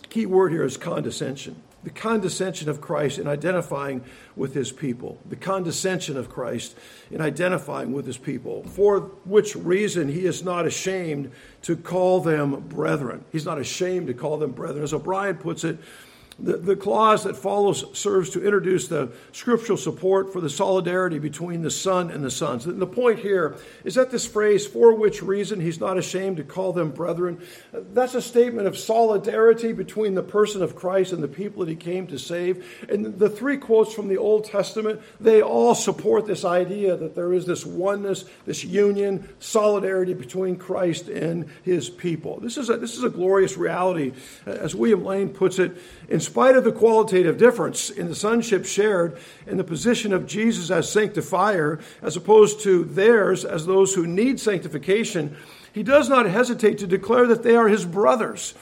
key 0.08 0.26
word 0.26 0.52
here 0.52 0.64
is 0.64 0.76
condescension. 0.76 1.62
the 1.84 1.90
condescension 1.90 2.68
of 2.68 2.80
Christ 2.80 3.18
in 3.18 3.28
identifying 3.28 4.02
with 4.34 4.52
his 4.52 4.72
people. 4.72 5.16
The 5.28 5.36
condescension 5.36 6.16
of 6.16 6.28
Christ 6.28 6.76
in 7.08 7.20
identifying 7.20 7.92
with 7.92 8.04
his 8.04 8.18
people, 8.18 8.64
for 8.64 9.00
which 9.24 9.54
reason 9.54 10.08
he 10.08 10.26
is 10.26 10.42
not 10.42 10.66
ashamed 10.66 11.30
to 11.62 11.76
call 11.76 12.20
them 12.20 12.60
brethren. 12.68 13.24
He's 13.30 13.44
not 13.44 13.58
ashamed 13.58 14.08
to 14.08 14.14
call 14.14 14.38
them 14.38 14.50
brethren. 14.50 14.82
As 14.82 14.92
O'Brien 14.92 15.36
puts 15.36 15.62
it, 15.62 15.78
the, 16.38 16.56
the 16.56 16.76
clause 16.76 17.24
that 17.24 17.36
follows 17.36 17.84
serves 17.98 18.30
to 18.30 18.44
introduce 18.44 18.86
the 18.86 19.10
scriptural 19.32 19.76
support 19.76 20.32
for 20.32 20.40
the 20.40 20.50
solidarity 20.50 21.18
between 21.18 21.62
the 21.62 21.70
Son 21.70 22.10
and 22.10 22.22
the 22.22 22.30
sons. 22.30 22.64
And 22.66 22.80
the 22.80 22.86
point 22.86 23.18
here 23.18 23.56
is 23.84 23.96
that 23.96 24.10
this 24.10 24.26
phrase, 24.26 24.66
for 24.66 24.94
which 24.94 25.20
reason 25.20 25.60
he's 25.60 25.80
not 25.80 25.98
ashamed 25.98 26.36
to 26.36 26.44
call 26.44 26.72
them 26.72 26.90
brethren, 26.92 27.40
that's 27.72 28.14
a 28.14 28.22
statement 28.22 28.68
of 28.68 28.78
solidarity 28.78 29.72
between 29.72 30.14
the 30.14 30.22
person 30.22 30.62
of 30.62 30.76
Christ 30.76 31.12
and 31.12 31.22
the 31.22 31.28
people 31.28 31.64
that 31.64 31.70
he 31.70 31.76
came 31.76 32.06
to 32.06 32.18
save. 32.18 32.86
And 32.88 33.18
the 33.18 33.30
three 33.30 33.56
quotes 33.56 33.92
from 33.92 34.06
the 34.06 34.18
Old 34.18 34.44
Testament, 34.44 35.00
they 35.20 35.42
all 35.42 35.74
support 35.74 36.26
this 36.26 36.44
idea 36.44 36.96
that 36.96 37.16
there 37.16 37.32
is 37.32 37.46
this 37.46 37.66
oneness, 37.66 38.24
this 38.46 38.62
union, 38.62 39.28
solidarity 39.40 40.14
between 40.14 40.56
Christ 40.56 41.08
and 41.08 41.48
his 41.64 41.90
people. 41.90 42.38
This 42.38 42.56
is 42.56 42.70
a, 42.70 42.76
this 42.76 42.96
is 42.96 43.02
a 43.02 43.10
glorious 43.10 43.56
reality. 43.56 44.12
As 44.46 44.74
William 44.74 45.04
Lane 45.04 45.30
puts 45.30 45.58
it, 45.58 45.76
in 46.08 46.20
spite 46.28 46.56
of 46.56 46.64
the 46.64 46.72
qualitative 46.72 47.38
difference 47.38 47.88
in 47.88 48.08
the 48.08 48.14
sonship 48.14 48.66
shared 48.66 49.18
in 49.46 49.56
the 49.56 49.64
position 49.64 50.12
of 50.12 50.26
Jesus 50.26 50.70
as 50.70 50.92
sanctifier, 50.92 51.80
as 52.02 52.16
opposed 52.16 52.60
to 52.60 52.84
theirs 52.84 53.46
as 53.46 53.64
those 53.64 53.94
who 53.94 54.06
need 54.06 54.38
sanctification, 54.38 55.34
he 55.72 55.82
does 55.82 56.08
not 56.10 56.26
hesitate 56.26 56.76
to 56.78 56.86
declare 56.86 57.26
that 57.26 57.42
they 57.42 57.56
are 57.56 57.68
his 57.68 57.86
brothers. 57.86 58.54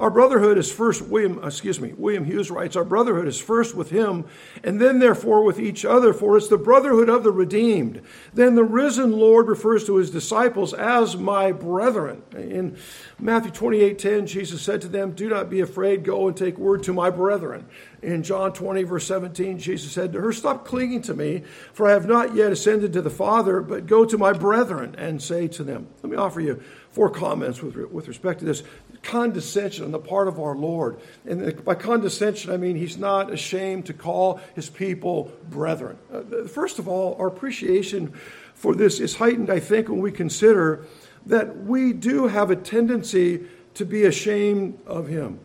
Our 0.00 0.10
brotherhood 0.10 0.56
is 0.56 0.72
first, 0.72 1.02
William, 1.02 1.38
uh, 1.38 1.48
excuse 1.48 1.78
me, 1.78 1.92
William 1.92 2.24
Hughes 2.24 2.50
writes, 2.50 2.76
our 2.76 2.84
brotherhood 2.84 3.28
is 3.28 3.38
first 3.38 3.74
with 3.74 3.90
him 3.90 4.24
and 4.64 4.80
then 4.80 4.98
therefore 4.98 5.44
with 5.44 5.60
each 5.60 5.84
other, 5.84 6.14
for 6.14 6.36
it's 6.36 6.48
the 6.48 6.56
brotherhood 6.56 7.10
of 7.10 7.22
the 7.24 7.30
redeemed. 7.30 8.00
Then 8.32 8.54
the 8.54 8.64
risen 8.64 9.12
Lord 9.12 9.48
refers 9.48 9.84
to 9.86 9.96
his 9.96 10.10
disciples 10.10 10.72
as 10.72 11.16
my 11.16 11.52
brethren. 11.52 12.22
In 12.32 12.78
Matthew 13.18 13.50
28 13.50 13.98
10, 13.98 14.26
Jesus 14.26 14.62
said 14.62 14.80
to 14.80 14.88
them, 14.88 15.12
Do 15.12 15.28
not 15.28 15.50
be 15.50 15.60
afraid, 15.60 16.04
go 16.04 16.26
and 16.26 16.36
take 16.36 16.56
word 16.56 16.82
to 16.84 16.94
my 16.94 17.10
brethren. 17.10 17.66
In 18.00 18.22
John 18.22 18.52
20, 18.52 18.82
verse 18.84 19.06
17, 19.06 19.58
Jesus 19.58 19.92
said 19.92 20.12
to 20.14 20.20
her, 20.20 20.32
Stop 20.32 20.64
clinging 20.64 21.02
to 21.02 21.14
me, 21.14 21.44
for 21.74 21.86
I 21.86 21.92
have 21.92 22.06
not 22.06 22.34
yet 22.34 22.50
ascended 22.50 22.94
to 22.94 23.02
the 23.02 23.10
Father, 23.10 23.60
but 23.60 23.86
go 23.86 24.06
to 24.06 24.16
my 24.16 24.32
brethren 24.32 24.94
and 24.96 25.22
say 25.22 25.48
to 25.48 25.62
them. 25.62 25.86
Let 26.02 26.10
me 26.10 26.16
offer 26.16 26.40
you 26.40 26.62
four 26.90 27.10
comments 27.10 27.62
with, 27.62 27.76
with 27.76 28.08
respect 28.08 28.40
to 28.40 28.44
this 28.44 28.62
condescension 29.02 29.84
on 29.84 29.90
the 29.90 29.98
part 29.98 30.28
of 30.28 30.38
our 30.38 30.54
Lord. 30.54 30.98
And 31.26 31.64
by 31.64 31.74
condescension, 31.74 32.52
I 32.52 32.56
mean 32.56 32.76
he's 32.76 32.96
not 32.96 33.32
ashamed 33.32 33.86
to 33.86 33.92
call 33.92 34.40
his 34.54 34.70
people 34.70 35.32
brethren. 35.50 35.98
Uh, 36.12 36.46
first 36.46 36.78
of 36.78 36.88
all, 36.88 37.16
our 37.18 37.26
appreciation 37.26 38.12
for 38.54 38.74
this 38.74 39.00
is 39.00 39.16
heightened, 39.16 39.50
I 39.50 39.60
think, 39.60 39.88
when 39.88 40.00
we 40.00 40.12
consider 40.12 40.86
that 41.26 41.64
we 41.64 41.92
do 41.92 42.28
have 42.28 42.50
a 42.50 42.56
tendency 42.56 43.44
to 43.74 43.84
be 43.84 44.04
ashamed 44.04 44.78
of 44.86 45.08
him. 45.08 45.40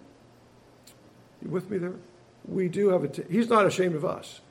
You 1.41 1.49
with 1.49 1.69
me 1.69 1.77
there? 1.77 1.95
we 2.47 2.69
do 2.69 2.89
have 2.89 3.03
a, 3.03 3.07
t- 3.07 3.23
he's 3.29 3.49
not 3.49 3.65
ashamed 3.65 3.95
of 3.95 4.05
us, 4.05 4.41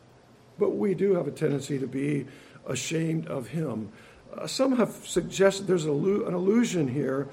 but 0.58 0.76
we 0.76 0.94
do 0.94 1.14
have 1.14 1.26
a 1.26 1.30
tendency 1.30 1.78
to 1.78 1.86
be 1.86 2.26
ashamed 2.66 3.26
of 3.26 3.48
him. 3.48 3.90
Uh, 4.36 4.46
some 4.46 4.76
have 4.76 4.90
suggested 5.04 5.66
there's 5.66 5.86
an, 5.86 5.92
an 6.26 6.34
allusion 6.34 6.88
here 6.88 7.28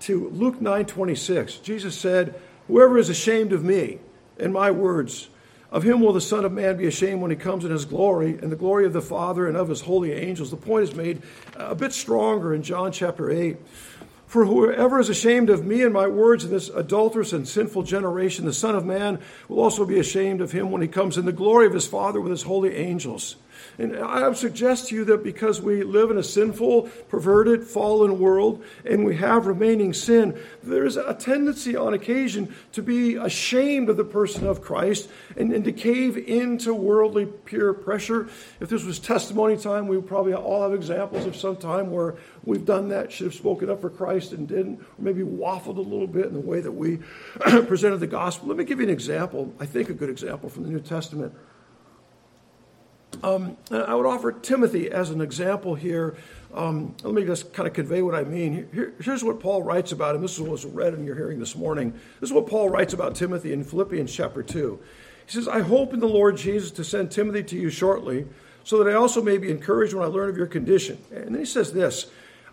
to 0.00 0.28
Luke 0.30 0.60
9:26. 0.60 1.56
Jesus 1.58 1.94
said, 1.94 2.34
"Whoever 2.68 2.98
is 2.98 3.08
ashamed 3.08 3.52
of 3.52 3.64
me 3.64 3.98
and 4.38 4.52
my 4.52 4.70
words, 4.70 5.28
of 5.72 5.82
him 5.82 6.00
will 6.00 6.12
the 6.12 6.20
Son 6.20 6.44
of 6.44 6.52
Man 6.52 6.76
be 6.76 6.86
ashamed 6.86 7.20
when 7.20 7.30
he 7.30 7.36
comes 7.36 7.64
in 7.64 7.70
his 7.70 7.84
glory 7.84 8.38
and 8.40 8.52
the 8.52 8.56
glory 8.56 8.86
of 8.86 8.92
the 8.92 9.02
Father 9.02 9.46
and 9.46 9.56
of 9.56 9.68
his 9.68 9.82
holy 9.82 10.12
angels." 10.12 10.50
The 10.50 10.56
point 10.56 10.84
is 10.84 10.94
made 10.94 11.22
uh, 11.58 11.66
a 11.70 11.74
bit 11.74 11.92
stronger 11.92 12.54
in 12.54 12.62
John 12.62 12.92
chapter 12.92 13.30
8. 13.30 13.56
For 14.26 14.44
whoever 14.44 14.98
is 14.98 15.08
ashamed 15.08 15.50
of 15.50 15.64
me 15.64 15.82
and 15.82 15.92
my 15.92 16.08
words 16.08 16.44
in 16.44 16.50
this 16.50 16.68
adulterous 16.68 17.32
and 17.32 17.46
sinful 17.46 17.84
generation, 17.84 18.44
the 18.44 18.52
Son 18.52 18.74
of 18.74 18.84
Man 18.84 19.20
will 19.48 19.60
also 19.60 19.84
be 19.84 20.00
ashamed 20.00 20.40
of 20.40 20.50
him 20.50 20.72
when 20.72 20.82
he 20.82 20.88
comes 20.88 21.16
in 21.16 21.26
the 21.26 21.32
glory 21.32 21.66
of 21.66 21.72
his 21.72 21.86
Father 21.86 22.20
with 22.20 22.32
his 22.32 22.42
holy 22.42 22.74
angels. 22.74 23.36
And 23.78 23.96
I 23.96 24.26
would 24.26 24.36
suggest 24.36 24.88
to 24.88 24.94
you 24.94 25.04
that 25.06 25.22
because 25.22 25.60
we 25.60 25.82
live 25.82 26.10
in 26.10 26.18
a 26.18 26.22
sinful, 26.22 26.82
perverted, 27.08 27.64
fallen 27.64 28.18
world 28.18 28.64
and 28.84 29.04
we 29.04 29.16
have 29.16 29.46
remaining 29.46 29.92
sin, 29.92 30.38
there's 30.62 30.96
a 30.96 31.14
tendency 31.14 31.76
on 31.76 31.94
occasion 31.94 32.54
to 32.72 32.82
be 32.82 33.16
ashamed 33.16 33.88
of 33.88 33.96
the 33.96 34.04
person 34.04 34.46
of 34.46 34.62
Christ 34.62 35.08
and, 35.36 35.52
and 35.52 35.64
to 35.64 35.72
cave 35.72 36.16
into 36.16 36.74
worldly 36.74 37.26
peer 37.26 37.72
pressure. 37.72 38.28
If 38.60 38.68
this 38.68 38.84
was 38.84 38.98
testimony 38.98 39.56
time, 39.56 39.88
we 39.88 39.96
would 39.96 40.06
probably 40.06 40.34
all 40.34 40.62
have 40.62 40.74
examples 40.74 41.26
of 41.26 41.36
some 41.36 41.56
time 41.56 41.90
where 41.90 42.16
we've 42.44 42.64
done 42.64 42.88
that, 42.88 43.12
should 43.12 43.26
have 43.26 43.34
spoken 43.34 43.70
up 43.70 43.80
for 43.80 43.90
Christ 43.90 44.32
and 44.32 44.48
didn't, 44.48 44.80
or 44.80 44.86
maybe 44.98 45.22
waffled 45.22 45.76
a 45.76 45.80
little 45.80 46.06
bit 46.06 46.26
in 46.26 46.34
the 46.34 46.40
way 46.40 46.60
that 46.60 46.72
we 46.72 46.96
presented 47.66 47.98
the 47.98 48.06
gospel. 48.06 48.48
Let 48.48 48.56
me 48.56 48.64
give 48.64 48.78
you 48.78 48.86
an 48.86 48.92
example, 48.92 49.52
I 49.60 49.66
think 49.66 49.88
a 49.88 49.94
good 49.94 50.10
example 50.10 50.48
from 50.48 50.64
the 50.64 50.70
New 50.70 50.80
Testament. 50.80 51.34
Um, 53.22 53.56
I 53.70 53.94
would 53.94 54.06
offer 54.06 54.32
Timothy 54.32 54.90
as 54.90 55.10
an 55.10 55.20
example 55.20 55.74
here. 55.74 56.16
Um, 56.54 56.94
let 57.02 57.14
me 57.14 57.24
just 57.24 57.52
kind 57.52 57.66
of 57.66 57.74
convey 57.74 58.02
what 58.02 58.14
I 58.14 58.24
mean. 58.24 58.68
Here, 58.72 58.92
here's 59.00 59.22
what 59.22 59.40
Paul 59.40 59.62
writes 59.62 59.92
about 59.92 60.14
him. 60.14 60.22
This 60.22 60.34
is 60.34 60.40
what 60.40 60.50
was 60.50 60.64
read 60.64 60.94
in 60.94 61.04
your 61.04 61.14
hearing 61.14 61.38
this 61.38 61.56
morning. 61.56 61.92
This 62.20 62.30
is 62.30 62.32
what 62.32 62.46
Paul 62.46 62.68
writes 62.68 62.92
about 62.92 63.14
Timothy 63.14 63.52
in 63.52 63.64
Philippians 63.64 64.12
chapter 64.12 64.42
2. 64.42 64.78
He 65.26 65.32
says, 65.32 65.48
I 65.48 65.60
hope 65.60 65.92
in 65.92 66.00
the 66.00 66.08
Lord 66.08 66.36
Jesus 66.36 66.70
to 66.72 66.84
send 66.84 67.10
Timothy 67.10 67.42
to 67.42 67.56
you 67.56 67.70
shortly, 67.70 68.26
so 68.64 68.82
that 68.82 68.90
I 68.90 68.94
also 68.94 69.22
may 69.22 69.38
be 69.38 69.50
encouraged 69.50 69.94
when 69.94 70.04
I 70.04 70.08
learn 70.08 70.28
of 70.28 70.36
your 70.36 70.46
condition. 70.46 70.98
And 71.12 71.34
then 71.34 71.40
he 71.40 71.44
says 71.44 71.72
this 71.72 72.06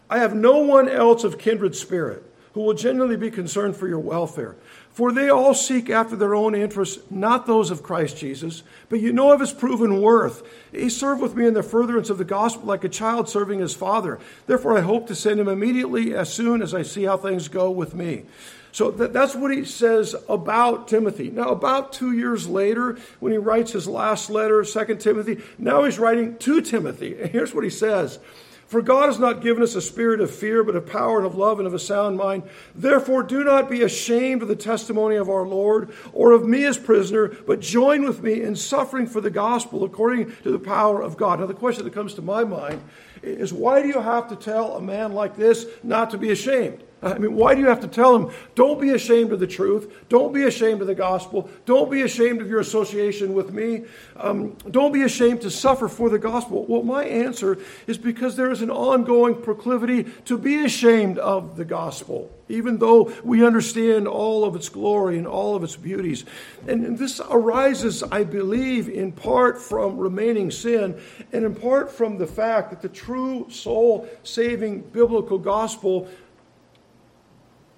I 0.10 0.20
have 0.20 0.36
no 0.36 0.60
one 0.60 0.90
else 0.90 1.24
of 1.24 1.38
kindred 1.38 1.76
spirit 1.76 2.24
who 2.54 2.62
will 2.62 2.74
genuinely 2.74 3.18
be 3.18 3.32
concerned 3.32 3.76
for 3.76 3.88
your 3.88 4.00
welfare. 4.00 4.56
For 4.94 5.12
they 5.12 5.28
all 5.30 5.56
seek 5.56 5.90
after 5.90 6.16
their 6.16 6.36
own 6.36 6.54
interests, 6.54 7.00
not 7.10 7.48
those 7.48 7.72
of 7.72 7.82
Christ 7.82 8.16
Jesus. 8.16 8.62
But 8.90 9.02
you 9.02 9.12
know 9.12 9.32
of 9.32 9.40
his 9.40 9.52
proven 9.52 10.02
worth. 10.02 10.44
He 10.72 10.90
served 10.90 11.20
with 11.20 11.36
me 11.36 11.48
in 11.48 11.56
the 11.56 11.64
furtherance 11.64 12.12
of 12.12 12.20
the 12.20 12.24
gospel 12.24 12.68
like 12.68 12.84
a 12.84 12.90
child 12.90 13.28
serving 13.28 13.60
his 13.60 13.74
father. 13.74 14.20
Therefore, 14.46 14.78
I 14.78 14.82
hope 14.82 15.08
to 15.08 15.16
send 15.16 15.40
him 15.40 15.48
immediately 15.48 16.14
as 16.14 16.32
soon 16.32 16.62
as 16.62 16.76
I 16.76 16.84
see 16.84 17.04
how 17.04 17.18
things 17.18 17.48
go 17.48 17.72
with 17.72 17.96
me. 17.96 18.26
So 18.72 18.92
that's 18.92 19.36
what 19.36 19.52
he 19.52 19.66
says 19.66 20.16
about 20.30 20.88
Timothy. 20.88 21.30
Now, 21.30 21.50
about 21.50 21.94
two 21.94 22.12
years 22.12 22.48
later, 22.48 22.98
when 23.20 23.32
he 23.32 23.38
writes 23.38 23.72
his 23.72 23.88
last 23.88 24.32
letter, 24.32 24.64
Second 24.64 25.00
Timothy, 25.00 25.42
now 25.60 25.84
he's 25.84 26.00
writing 26.00 26.38
to 26.38 26.62
Timothy. 26.62 27.20
And 27.20 27.30
here's 27.30 27.54
what 27.54 27.64
he 27.64 27.70
says. 27.70 28.20
For 28.68 28.82
God 28.82 29.08
has 29.08 29.20
not 29.20 29.42
given 29.42 29.62
us 29.62 29.76
a 29.76 29.82
spirit 29.82 30.20
of 30.20 30.32
fear, 30.32 30.64
but 30.64 30.76
of 30.76 30.88
power 30.88 31.18
and 31.18 31.28
of 31.28 31.36
love 31.36 31.60
and 31.60 31.68
of 31.68 31.74
a 31.74 31.80
sound 31.80 32.18
mind. 32.18 32.44
Therefore, 32.74 33.22
do 33.22 33.44
not 33.44 33.70
be 33.70 33.84
ashamed 33.84 34.42
of 34.42 34.48
the 34.48 34.56
testimony 34.56 35.16
of 35.16 35.30
our 35.30 35.46
Lord 35.46 35.94
or 36.12 36.32
of 36.32 36.48
me 36.48 36.66
as 36.66 36.78
prisoner, 36.78 37.28
but 37.28 37.60
join 37.60 38.04
with 38.04 38.24
me 38.24 38.42
in 38.42 38.56
suffering 38.56 39.06
for 39.06 39.22
the 39.22 39.30
gospel 39.30 39.84
according 39.84 40.36
to 40.44 40.52
the 40.52 40.60
power 40.60 41.02
of 41.02 41.18
God. 41.18 41.40
Now, 41.40 41.46
the 41.46 41.54
question 41.54 41.84
that 41.84 41.94
comes 41.94 42.14
to 42.16 42.22
my 42.22 42.44
mind 42.44 42.82
is 43.22 43.54
why 43.54 43.82
do 43.82 43.88
you 43.88 44.02
have 44.02 44.30
to 44.30 44.36
tell 44.36 44.76
a 44.76 44.82
man 44.82 45.14
like 45.14 45.36
this 45.36 45.66
not 45.84 46.10
to 46.12 46.18
be 46.18 46.32
ashamed? 46.32 46.84
I 47.04 47.18
mean, 47.18 47.36
why 47.36 47.54
do 47.54 47.62
you 47.62 47.68
have 47.68 47.82
to 47.82 47.88
tell 47.88 48.18
them, 48.18 48.34
don't 48.56 48.80
be 48.80 48.92
ashamed 48.92 49.34
of 49.34 49.40
the 49.40 49.48
truth, 49.48 50.06
don't 50.08 50.34
be 50.34 50.44
ashamed 50.44 50.82
of 50.82 50.88
the 50.88 50.96
gospel, 50.96 51.50
don't 51.66 51.92
be 51.92 52.02
ashamed 52.02 52.42
of 52.42 52.50
your 52.50 52.62
association 52.62 53.34
with 53.34 53.52
me, 53.52 53.84
um, 54.16 54.56
don't 54.72 54.94
be 54.94 55.04
ashamed 55.04 55.42
to 55.42 55.52
suffer 55.52 55.88
for 55.88 56.10
the 56.10 56.20
gospel? 56.20 56.66
Well, 56.66 56.84
my 56.84 57.04
answer 57.04 57.58
is 57.88 57.98
because 57.98 58.36
there 58.36 58.52
is 58.52 58.62
an 58.62 58.72
ongoing 58.72 59.42
proclivity 59.42 60.04
to 60.26 60.38
be 60.38 60.64
ashamed 60.64 61.20
of 61.20 61.58
the 61.58 61.66
gospel, 61.66 62.32
even 62.48 62.78
though 62.78 63.12
we 63.24 63.46
understand 63.46 64.08
all 64.08 64.46
of 64.46 64.56
its 64.56 64.70
glory 64.70 65.18
and 65.18 65.28
all 65.28 65.56
of 65.56 65.64
its 65.64 65.76
beauties. 65.76 66.24
And, 66.68 66.86
and 66.86 66.98
this 66.98 67.20
arises, 67.30 68.04
I 68.04 68.24
believe, 68.24 68.88
in 68.88 69.12
part 69.12 69.62
from 69.62 69.98
remaining 69.98 70.52
sin 70.52 71.00
and 71.34 71.46
in 71.46 71.56
part 71.56 71.92
from 71.92 72.18
the 72.18 72.28
fact 72.28 72.70
that 72.70 72.82
the 72.82 72.90
true 72.90 73.48
soul 73.50 74.08
saving 74.24 74.82
biblical 74.82 75.38
gospel 75.38 76.08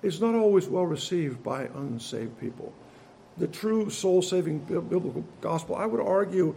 is 0.06 0.22
not 0.22 0.36
always 0.36 0.68
well 0.68 0.86
received 0.86 1.44
by 1.44 1.64
unsaved 1.76 2.40
people. 2.40 2.72
The 3.38 3.48
true 3.48 3.90
soul 3.90 4.22
saving 4.22 4.60
biblical 4.60 5.26
gospel, 5.42 5.76
I 5.76 5.86
would 5.88 6.00
argue, 6.00 6.56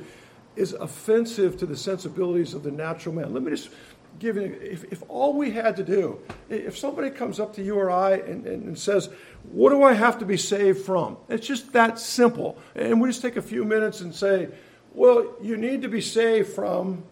is 0.55 0.75
offensive 0.75 1.57
to 1.59 1.67
the 1.67 1.77
sensibilities 1.77 2.53
of 2.53 2.63
the 2.63 2.71
natural 2.71 3.15
man. 3.15 3.33
Let 3.33 3.43
me 3.43 3.51
just 3.51 3.71
give 4.19 4.37
you, 4.37 4.59
if, 4.61 4.85
if 4.93 5.03
all 5.09 5.33
we 5.33 5.51
had 5.51 5.77
to 5.77 5.83
do, 5.83 6.21
if 6.51 6.77
somebody 6.77 7.11
comes 7.11 7.41
up 7.41 7.55
to 7.55 7.63
you 7.63 7.77
or 7.77 7.91
I 7.91 8.17
and, 8.17 8.47
and, 8.47 8.65
and 8.65 8.79
says, 8.79 9.09
What 9.51 9.71
do 9.71 9.83
I 9.83 9.95
have 9.95 10.19
to 10.19 10.27
be 10.27 10.37
saved 10.37 10.85
from? 10.85 11.17
It's 11.29 11.47
just 11.47 11.73
that 11.73 11.99
simple. 11.99 12.59
And 12.75 13.01
we 13.01 13.09
just 13.09 13.23
take 13.23 13.37
a 13.37 13.43
few 13.43 13.65
minutes 13.65 14.03
and 14.03 14.15
say, 14.15 14.49
Well, 14.93 15.35
you 15.41 15.57
need 15.57 15.83
to 15.83 15.89
be 15.89 16.01
saved 16.03 16.53
from 16.53 17.05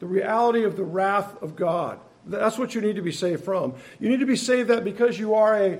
the 0.00 0.06
reality 0.06 0.64
of 0.64 0.76
the 0.76 0.84
wrath 0.84 1.42
of 1.42 1.56
God. 1.56 1.98
That's 2.26 2.58
what 2.58 2.74
you 2.74 2.80
need 2.80 2.96
to 2.96 3.02
be 3.02 3.12
saved 3.12 3.44
from. 3.44 3.74
You 3.98 4.08
need 4.08 4.20
to 4.20 4.26
be 4.26 4.36
saved 4.36 4.68
that 4.68 4.84
because 4.84 5.18
you 5.18 5.34
are 5.34 5.56
a 5.56 5.78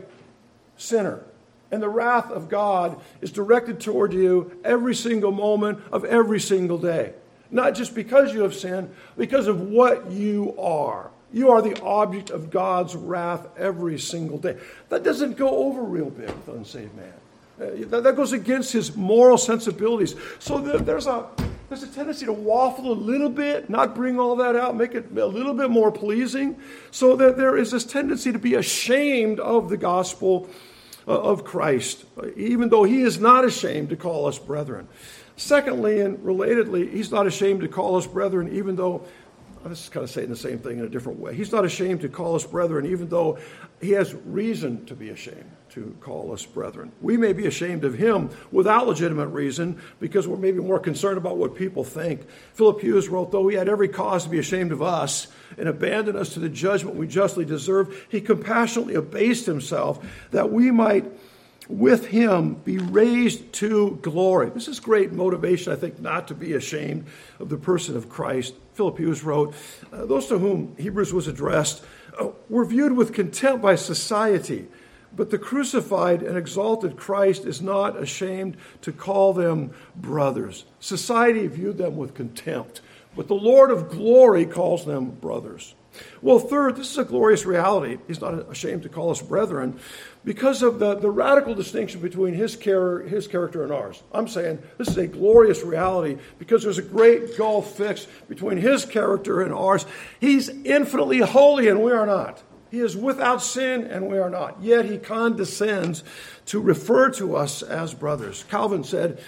sinner. 0.76 1.22
And 1.70 1.82
the 1.82 1.88
wrath 1.88 2.30
of 2.30 2.48
God 2.48 3.00
is 3.20 3.30
directed 3.30 3.80
toward 3.80 4.12
you 4.12 4.58
every 4.64 4.94
single 4.94 5.30
moment 5.30 5.80
of 5.92 6.04
every 6.04 6.40
single 6.40 6.78
day. 6.78 7.12
Not 7.50 7.74
just 7.74 7.94
because 7.94 8.32
you 8.32 8.42
have 8.42 8.54
sinned, 8.54 8.94
because 9.16 9.46
of 9.46 9.60
what 9.60 10.10
you 10.10 10.54
are. 10.58 11.10
You 11.32 11.50
are 11.50 11.62
the 11.62 11.80
object 11.82 12.30
of 12.30 12.50
God's 12.50 12.96
wrath 12.96 13.46
every 13.56 13.98
single 13.98 14.38
day. 14.38 14.56
That 14.88 15.04
doesn't 15.04 15.36
go 15.36 15.48
over 15.48 15.82
real 15.82 16.10
big 16.10 16.26
with 16.26 16.48
unsaved 16.48 16.94
man. 16.96 17.12
Uh, 17.60 18.00
that 18.00 18.16
goes 18.16 18.32
against 18.32 18.72
his 18.72 18.96
moral 18.96 19.38
sensibilities. 19.38 20.14
So 20.38 20.58
there's 20.58 21.06
a, 21.06 21.26
there's 21.70 21.84
a 21.84 21.86
tendency 21.86 22.26
to 22.26 22.32
waffle 22.32 22.90
a 22.90 22.92
little 22.92 23.30
bit, 23.30 23.70
not 23.70 23.94
bring 23.94 24.18
all 24.18 24.34
that 24.34 24.56
out, 24.56 24.76
make 24.76 24.92
it 24.96 25.16
a 25.16 25.26
little 25.26 25.54
bit 25.54 25.70
more 25.70 25.92
pleasing. 25.92 26.60
So 26.90 27.14
that 27.14 27.36
there 27.36 27.56
is 27.56 27.70
this 27.70 27.84
tendency 27.84 28.32
to 28.32 28.40
be 28.40 28.56
ashamed 28.56 29.38
of 29.38 29.70
the 29.70 29.76
gospel 29.76 30.50
uh, 31.06 31.12
of 31.12 31.44
Christ, 31.44 32.04
even 32.36 32.70
though 32.70 32.82
he 32.82 33.02
is 33.02 33.20
not 33.20 33.44
ashamed 33.44 33.90
to 33.90 33.96
call 33.96 34.26
us 34.26 34.36
brethren. 34.36 34.88
Secondly, 35.36 36.00
and 36.00 36.18
relatedly, 36.18 36.92
he's 36.92 37.12
not 37.12 37.28
ashamed 37.28 37.60
to 37.60 37.68
call 37.68 37.94
us 37.94 38.06
brethren, 38.06 38.52
even 38.52 38.74
though 38.74 39.06
this 39.64 39.84
is 39.84 39.88
kind 39.90 40.04
of 40.04 40.10
saying 40.10 40.30
the 40.30 40.36
same 40.36 40.58
thing 40.58 40.78
in 40.78 40.84
a 40.84 40.88
different 40.88 41.18
way. 41.18 41.34
He's 41.34 41.52
not 41.52 41.64
ashamed 41.64 42.00
to 42.00 42.08
call 42.08 42.34
us 42.34 42.44
brethren, 42.44 42.86
even 42.86 43.08
though 43.08 43.38
he 43.80 43.90
has 43.90 44.14
reason 44.14 44.86
to 44.86 44.94
be 44.94 45.10
ashamed 45.10 45.50
to 45.70 45.94
call 46.00 46.32
us 46.32 46.44
brethren. 46.44 46.90
We 47.00 47.16
may 47.16 47.32
be 47.32 47.46
ashamed 47.46 47.84
of 47.84 47.94
him 47.94 48.30
without 48.50 48.88
legitimate 48.88 49.28
reason 49.28 49.80
because 50.00 50.26
we're 50.26 50.38
maybe 50.38 50.60
more 50.60 50.80
concerned 50.80 51.18
about 51.18 51.36
what 51.36 51.54
people 51.54 51.84
think. 51.84 52.26
Philip 52.54 52.80
Hughes 52.80 53.08
wrote, 53.08 53.30
though 53.30 53.46
he 53.48 53.56
had 53.56 53.68
every 53.68 53.88
cause 53.88 54.24
to 54.24 54.30
be 54.30 54.38
ashamed 54.38 54.72
of 54.72 54.82
us 54.82 55.28
and 55.58 55.68
abandon 55.68 56.16
us 56.16 56.34
to 56.34 56.40
the 56.40 56.48
judgment 56.48 56.96
we 56.96 57.06
justly 57.06 57.44
deserve, 57.44 58.06
he 58.08 58.20
compassionately 58.20 58.94
abased 58.94 59.46
himself 59.46 60.04
that 60.30 60.50
we 60.50 60.70
might 60.70 61.04
with 61.70 62.08
him 62.08 62.54
be 62.54 62.78
raised 62.78 63.52
to 63.54 63.98
glory. 64.02 64.50
This 64.50 64.68
is 64.68 64.80
great 64.80 65.12
motivation, 65.12 65.72
I 65.72 65.76
think, 65.76 66.00
not 66.00 66.28
to 66.28 66.34
be 66.34 66.54
ashamed 66.54 67.06
of 67.38 67.48
the 67.48 67.56
person 67.56 67.96
of 67.96 68.08
Christ. 68.08 68.54
Philip 68.74 68.98
Hughes 68.98 69.22
wrote, 69.22 69.54
uh, 69.92 70.06
Those 70.06 70.26
to 70.26 70.38
whom 70.38 70.74
Hebrews 70.78 71.12
was 71.12 71.28
addressed 71.28 71.84
uh, 72.18 72.28
were 72.48 72.64
viewed 72.64 72.92
with 72.92 73.12
contempt 73.12 73.62
by 73.62 73.76
society, 73.76 74.66
but 75.14 75.30
the 75.30 75.38
crucified 75.38 76.22
and 76.22 76.36
exalted 76.36 76.96
Christ 76.96 77.44
is 77.44 77.60
not 77.60 77.96
ashamed 77.96 78.56
to 78.82 78.92
call 78.92 79.32
them 79.32 79.72
brothers. 79.96 80.64
Society 80.80 81.46
viewed 81.46 81.78
them 81.78 81.96
with 81.96 82.14
contempt, 82.14 82.80
but 83.16 83.28
the 83.28 83.34
Lord 83.34 83.70
of 83.70 83.90
glory 83.90 84.46
calls 84.46 84.84
them 84.84 85.10
brothers. 85.10 85.74
Well, 86.22 86.38
third, 86.38 86.76
this 86.76 86.90
is 86.90 86.98
a 86.98 87.04
glorious 87.04 87.46
reality. 87.46 87.98
He's 88.06 88.20
not 88.20 88.50
ashamed 88.50 88.82
to 88.82 88.88
call 88.88 89.10
us 89.10 89.22
brethren 89.22 89.78
because 90.24 90.62
of 90.62 90.78
the, 90.78 90.94
the 90.96 91.10
radical 91.10 91.54
distinction 91.54 92.00
between 92.00 92.34
his, 92.34 92.56
char- 92.56 93.00
his 93.00 93.26
character 93.26 93.62
and 93.62 93.72
ours. 93.72 94.02
I'm 94.12 94.28
saying 94.28 94.62
this 94.78 94.88
is 94.88 94.96
a 94.96 95.06
glorious 95.06 95.62
reality 95.62 96.18
because 96.38 96.62
there's 96.62 96.78
a 96.78 96.82
great 96.82 97.36
gulf 97.38 97.76
fixed 97.76 98.08
between 98.28 98.58
his 98.58 98.84
character 98.84 99.40
and 99.40 99.52
ours. 99.52 99.86
He's 100.20 100.48
infinitely 100.48 101.18
holy 101.18 101.68
and 101.68 101.82
we 101.82 101.92
are 101.92 102.06
not. 102.06 102.42
He 102.70 102.80
is 102.80 102.96
without 102.96 103.42
sin 103.42 103.84
and 103.84 104.08
we 104.08 104.18
are 104.18 104.30
not. 104.30 104.62
Yet 104.62 104.84
he 104.84 104.98
condescends 104.98 106.04
to 106.46 106.60
refer 106.60 107.10
to 107.12 107.36
us 107.36 107.62
as 107.62 107.94
brothers. 107.94 108.44
Calvin 108.48 108.84
said, 108.84 109.20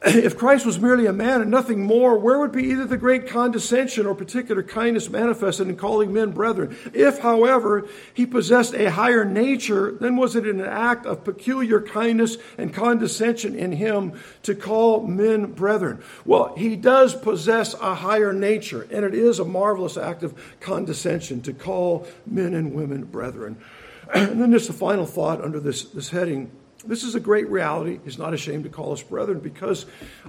if 0.06 0.38
Christ 0.38 0.64
was 0.64 0.80
merely 0.80 1.04
a 1.04 1.12
man 1.12 1.42
and 1.42 1.50
nothing 1.50 1.84
more, 1.84 2.18
where 2.18 2.38
would 2.38 2.52
be 2.52 2.64
either 2.64 2.86
the 2.86 2.96
great 2.96 3.26
condescension 3.28 4.06
or 4.06 4.14
particular 4.14 4.62
kindness 4.62 5.10
manifested 5.10 5.68
in 5.68 5.76
calling 5.76 6.10
men 6.10 6.30
brethren? 6.30 6.74
If, 6.94 7.18
however, 7.18 7.86
he 8.14 8.24
possessed 8.24 8.72
a 8.72 8.90
higher 8.90 9.26
nature, 9.26 9.92
then 9.92 10.16
was 10.16 10.36
it 10.36 10.46
an 10.46 10.62
act 10.62 11.04
of 11.04 11.24
peculiar 11.24 11.82
kindness 11.82 12.38
and 12.56 12.72
condescension 12.72 13.54
in 13.54 13.72
him 13.72 14.18
to 14.44 14.54
call 14.54 15.06
men 15.06 15.52
brethren? 15.52 16.02
Well, 16.24 16.54
he 16.56 16.76
does 16.76 17.14
possess 17.14 17.74
a 17.74 17.94
higher 17.96 18.32
nature, 18.32 18.86
and 18.90 19.04
it 19.04 19.14
is 19.14 19.38
a 19.38 19.44
marvelous 19.44 19.98
act 19.98 20.22
of 20.22 20.34
condescension 20.60 21.42
to 21.42 21.52
call 21.52 22.06
men 22.24 22.54
and 22.54 22.72
women 22.72 23.04
brethren. 23.04 23.58
And 24.12 24.40
then 24.40 24.50
just 24.50 24.68
a 24.68 24.72
final 24.72 25.06
thought 25.06 25.40
under 25.40 25.60
this, 25.60 25.84
this 25.84 26.08
heading 26.08 26.50
this 26.86 27.04
is 27.04 27.14
a 27.14 27.20
great 27.20 27.48
reality. 27.48 28.00
He's 28.04 28.18
not 28.18 28.34
ashamed 28.34 28.64
to 28.64 28.70
call 28.70 28.92
us 28.92 29.02
brethren 29.02 29.40
because 29.40 29.86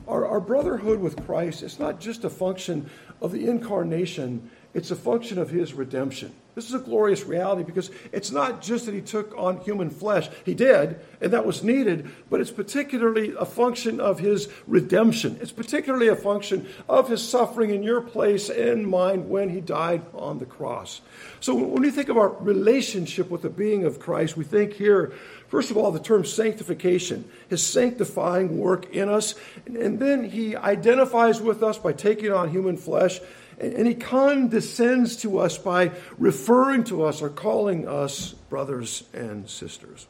our, 0.07 0.25
our 0.25 0.39
brotherhood 0.39 0.99
with 0.99 1.25
Christ 1.25 1.63
is 1.63 1.79
not 1.79 1.99
just 1.99 2.23
a 2.23 2.29
function 2.29 2.89
of 3.21 3.31
the 3.31 3.47
incarnation, 3.47 4.49
it's 4.73 4.91
a 4.91 4.95
function 4.95 5.37
of 5.37 5.49
his 5.49 5.73
redemption. 5.73 6.33
This 6.53 6.67
is 6.67 6.73
a 6.73 6.79
glorious 6.79 7.23
reality 7.23 7.63
because 7.63 7.91
it's 8.11 8.31
not 8.31 8.61
just 8.61 8.85
that 8.85 8.93
he 8.93 9.01
took 9.01 9.33
on 9.37 9.61
human 9.61 9.89
flesh. 9.89 10.29
He 10.45 10.53
did, 10.53 10.99
and 11.21 11.31
that 11.31 11.45
was 11.45 11.63
needed, 11.63 12.09
but 12.29 12.41
it's 12.41 12.51
particularly 12.51 13.33
a 13.39 13.45
function 13.45 14.01
of 14.01 14.19
his 14.19 14.49
redemption. 14.67 15.37
It's 15.41 15.53
particularly 15.53 16.09
a 16.09 16.15
function 16.15 16.67
of 16.89 17.07
his 17.07 17.27
suffering 17.27 17.69
in 17.69 17.83
your 17.83 18.01
place 18.01 18.49
and 18.49 18.85
mine 18.85 19.29
when 19.29 19.49
he 19.49 19.61
died 19.61 20.01
on 20.13 20.39
the 20.39 20.45
cross. 20.45 20.99
So 21.39 21.55
when 21.55 21.81
we 21.81 21.89
think 21.89 22.09
of 22.09 22.17
our 22.17 22.29
relationship 22.29 23.29
with 23.29 23.43
the 23.43 23.49
being 23.49 23.85
of 23.85 23.99
Christ, 23.99 24.35
we 24.35 24.43
think 24.43 24.73
here 24.73 25.13
First 25.51 25.69
of 25.69 25.75
all, 25.75 25.91
the 25.91 25.99
term 25.99 26.23
sanctification, 26.23 27.29
his 27.49 27.61
sanctifying 27.61 28.57
work 28.57 28.89
in 28.95 29.09
us. 29.09 29.35
And 29.65 29.99
then 29.99 30.23
he 30.23 30.55
identifies 30.55 31.41
with 31.41 31.61
us 31.61 31.77
by 31.77 31.91
taking 31.91 32.31
on 32.31 32.49
human 32.49 32.77
flesh. 32.77 33.19
And 33.59 33.85
he 33.85 33.93
condescends 33.93 35.17
to 35.17 35.39
us 35.39 35.57
by 35.57 35.91
referring 36.17 36.85
to 36.85 37.03
us 37.03 37.21
or 37.21 37.27
calling 37.27 37.85
us 37.85 38.31
brothers 38.49 39.03
and 39.13 39.49
sisters. 39.49 40.07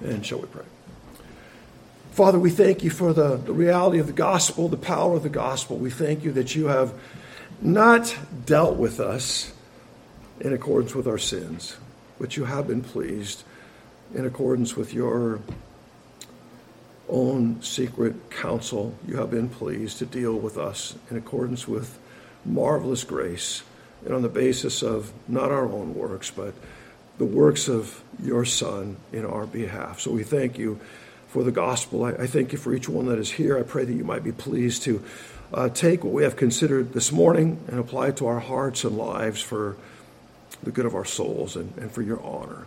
And 0.00 0.24
shall 0.24 0.38
we 0.38 0.46
pray? 0.46 0.64
Father, 2.12 2.38
we 2.38 2.50
thank 2.50 2.84
you 2.84 2.90
for 2.90 3.12
the, 3.12 3.36
the 3.36 3.52
reality 3.52 3.98
of 3.98 4.06
the 4.06 4.12
gospel, 4.12 4.68
the 4.68 4.76
power 4.76 5.16
of 5.16 5.24
the 5.24 5.28
gospel. 5.28 5.76
We 5.76 5.90
thank 5.90 6.22
you 6.22 6.30
that 6.32 6.54
you 6.54 6.66
have 6.66 6.94
not 7.60 8.16
dealt 8.46 8.76
with 8.76 9.00
us 9.00 9.52
in 10.38 10.52
accordance 10.52 10.94
with 10.94 11.08
our 11.08 11.18
sins, 11.18 11.76
but 12.20 12.36
you 12.36 12.44
have 12.44 12.68
been 12.68 12.82
pleased 12.82 13.42
in 14.14 14.24
accordance 14.24 14.76
with 14.76 14.94
your 14.94 15.40
own 17.08 17.62
secret 17.62 18.30
counsel, 18.30 18.94
you 19.06 19.16
have 19.16 19.30
been 19.30 19.48
pleased 19.48 19.98
to 19.98 20.06
deal 20.06 20.34
with 20.34 20.56
us 20.56 20.94
in 21.10 21.16
accordance 21.16 21.68
with 21.68 21.98
marvelous 22.44 23.04
grace 23.04 23.62
and 24.04 24.14
on 24.14 24.22
the 24.22 24.28
basis 24.28 24.82
of 24.82 25.12
not 25.28 25.50
our 25.50 25.66
own 25.66 25.94
works, 25.94 26.30
but 26.30 26.54
the 27.18 27.24
works 27.24 27.68
of 27.68 28.02
your 28.22 28.44
Son 28.44 28.96
in 29.12 29.24
our 29.24 29.46
behalf. 29.46 30.00
So 30.00 30.10
we 30.10 30.22
thank 30.22 30.58
you 30.58 30.80
for 31.28 31.42
the 31.42 31.52
gospel. 31.52 32.04
I, 32.04 32.12
I 32.12 32.26
thank 32.26 32.52
you 32.52 32.58
for 32.58 32.74
each 32.74 32.88
one 32.88 33.06
that 33.06 33.18
is 33.18 33.30
here. 33.30 33.58
I 33.58 33.62
pray 33.62 33.84
that 33.84 33.92
you 33.92 34.04
might 34.04 34.24
be 34.24 34.32
pleased 34.32 34.82
to 34.84 35.02
uh, 35.52 35.68
take 35.68 36.04
what 36.04 36.12
we 36.12 36.24
have 36.24 36.36
considered 36.36 36.92
this 36.92 37.12
morning 37.12 37.62
and 37.68 37.78
apply 37.78 38.08
it 38.08 38.16
to 38.18 38.26
our 38.26 38.40
hearts 38.40 38.84
and 38.84 38.96
lives 38.96 39.40
for 39.40 39.76
the 40.62 40.70
good 40.70 40.86
of 40.86 40.94
our 40.94 41.04
souls 41.04 41.56
and, 41.56 41.76
and 41.78 41.90
for 41.90 42.02
your 42.02 42.22
honor. 42.22 42.66